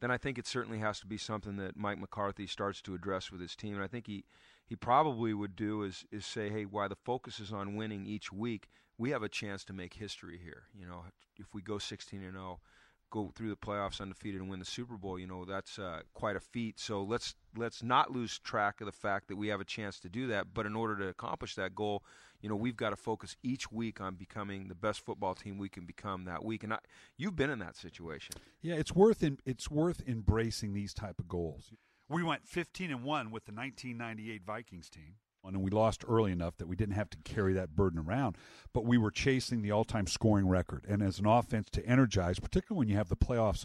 [0.00, 3.32] then I think it certainly has to be something that Mike McCarthy starts to address
[3.32, 3.74] with his team.
[3.74, 4.24] And I think he
[4.66, 8.32] he probably would do is is say, hey, why the focus is on winning each
[8.32, 8.68] week,
[8.98, 10.64] we have a chance to make history here.
[10.78, 11.04] You know,
[11.38, 12.60] if we go 16 and 0
[13.14, 16.34] go through the playoffs undefeated and win the Super Bowl, you know that's uh, quite
[16.34, 16.80] a feat.
[16.80, 20.08] So let's let's not lose track of the fact that we have a chance to
[20.08, 20.48] do that.
[20.52, 22.02] But in order to accomplish that goal,
[22.40, 25.68] you know we've got to focus each week on becoming the best football team we
[25.68, 26.64] can become that week.
[26.64, 26.78] And I,
[27.16, 28.34] you've been in that situation.
[28.60, 31.72] Yeah, it's worth in, it's worth embracing these type of goals.
[32.08, 35.14] We went 15 and one with the 1998 Vikings team
[35.46, 38.36] and we lost early enough that we didn't have to carry that burden around.
[38.72, 42.78] But we were chasing the all-time scoring record, and as an offense to energize, particularly
[42.78, 43.64] when you have the playoffs,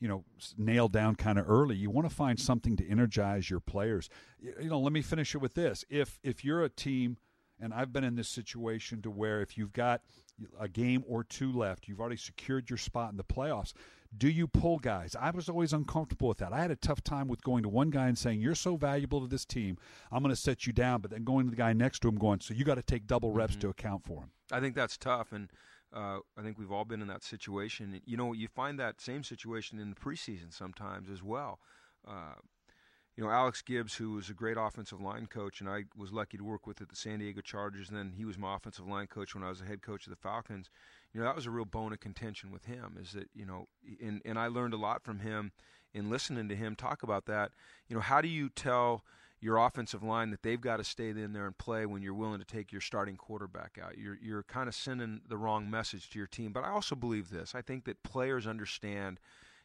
[0.00, 0.24] you know,
[0.56, 4.08] nailed down kind of early, you want to find something to energize your players.
[4.40, 7.16] You know, let me finish it with this: if if you're a team,
[7.60, 10.02] and I've been in this situation to where if you've got
[10.58, 13.72] a game or two left, you've already secured your spot in the playoffs
[14.16, 15.14] do you pull guys?
[15.18, 16.52] I was always uncomfortable with that.
[16.52, 19.20] I had a tough time with going to one guy and saying, You're so valuable
[19.20, 19.76] to this team,
[20.10, 22.16] I'm going to set you down, but then going to the guy next to him
[22.16, 23.60] going, So you got to take double reps mm-hmm.
[23.60, 24.30] to account for him.
[24.50, 25.32] I think that's tough.
[25.32, 25.50] And
[25.92, 28.00] uh, I think we've all been in that situation.
[28.04, 31.60] You know, you find that same situation in the preseason sometimes as well.
[32.06, 32.34] Uh,
[33.18, 36.38] you know, Alex Gibbs, who was a great offensive line coach, and I was lucky
[36.38, 39.08] to work with at the San Diego Chargers, and then he was my offensive line
[39.08, 40.70] coach when I was a head coach of the Falcons.
[41.12, 43.66] You know that was a real bone of contention with him is that you know
[44.00, 45.50] and and I learned a lot from him
[45.92, 47.50] in listening to him talk about that.
[47.88, 49.02] You know how do you tell
[49.40, 52.38] your offensive line that they've got to stay in there and play when you're willing
[52.38, 53.98] to take your starting quarterback out?
[53.98, 56.52] You're you're kind of sending the wrong message to your team.
[56.52, 57.56] But I also believe this.
[57.56, 59.18] I think that players understand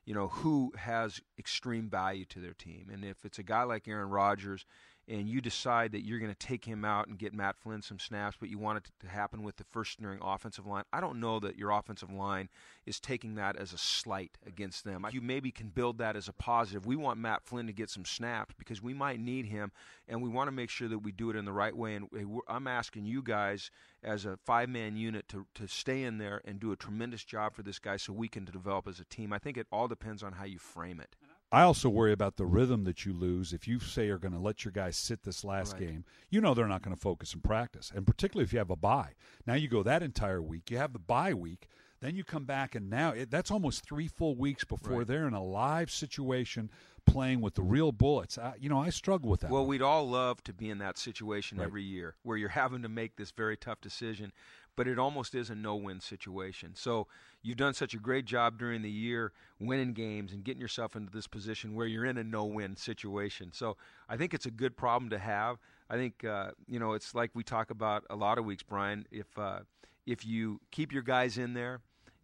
[0.06, 2.89] you know who has extreme value to their team.
[2.91, 4.66] And if it's a guy like Aaron Rodgers
[5.08, 7.99] and you decide that you're going to take him out and get Matt Flynn some
[7.99, 11.20] snaps, but you want it to happen with the first string offensive line, I don't
[11.20, 12.49] know that your offensive line
[12.86, 15.06] is taking that as a slight against them.
[15.12, 16.86] You maybe can build that as a positive.
[16.86, 19.72] We want Matt Flynn to get some snaps because we might need him,
[20.08, 21.95] and we want to make sure that we do it in the right way.
[21.95, 22.08] And
[22.47, 23.72] I'm asking you guys
[24.04, 27.54] as a five man unit to, to stay in there and do a tremendous job
[27.54, 29.34] for this guy so we can develop as a team.
[29.34, 31.16] I think it all depends on how you frame it.
[31.54, 34.39] I also worry about the rhythm that you lose if you say you're going to
[34.39, 35.82] let your guys sit this last right.
[35.84, 36.04] game.
[36.32, 38.76] You know they're not going to focus in practice, and particularly if you have a
[38.76, 39.12] bye.
[39.45, 40.72] Now you go that entire week.
[40.72, 41.68] You have the bye week.
[42.01, 45.08] Then you come back, and now it, that's almost three full weeks before right.
[45.08, 46.72] they're in a live situation
[47.06, 48.38] playing with the real bullets.
[48.38, 49.51] I, you know, I struggle with that.
[49.51, 51.66] Well, we'd all love to be in that situation right.
[51.66, 54.32] every year where you're having to make this very tough decision
[54.76, 56.72] but it almost is a no-win situation.
[56.76, 57.08] So
[57.41, 61.12] you've done such a great job during the year winning games and getting yourself into
[61.12, 63.51] this position where you're in a no-win situation.
[63.54, 63.78] So
[64.10, 65.58] I think it's a good problem to have.
[65.89, 69.06] I think uh, you know it's like we talk about a lot of weeks, Brian.
[69.12, 69.60] If uh,
[70.06, 71.82] if you keep your guys in there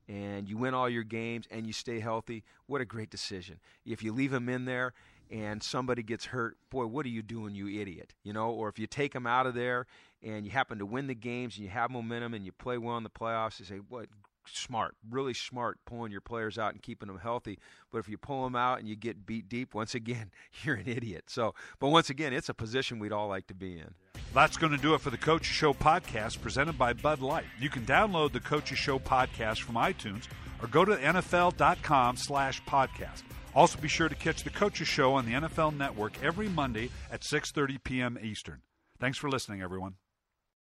[0.09, 3.59] and you win all your games and you stay healthy, what a great decision.
[3.85, 4.93] If you leave them in there
[5.29, 8.15] and somebody gets hurt, boy, what are you doing, you idiot?
[8.23, 9.85] You know, or if you take them out of there
[10.23, 12.97] and you happen to win the games and you have momentum and you play well
[12.97, 14.07] in the playoffs, you say, what
[14.53, 17.59] smart, really smart pulling your players out and keeping them healthy.
[17.91, 20.31] But if you pull them out and you get beat deep, once again,
[20.63, 21.25] you're an idiot.
[21.27, 23.93] So, but once again, it's a position we'd all like to be in.
[24.33, 27.45] That's going to do it for the Coaches Show podcast presented by Bud Light.
[27.59, 30.27] You can download the Coaches Show podcast from iTunes
[30.61, 33.23] or go to nfl.com slash podcast.
[33.55, 37.21] Also be sure to catch the Coaches Show on the NFL Network every Monday at
[37.21, 38.19] 6.30 p.m.
[38.21, 38.61] Eastern.
[38.99, 39.95] Thanks for listening, everyone.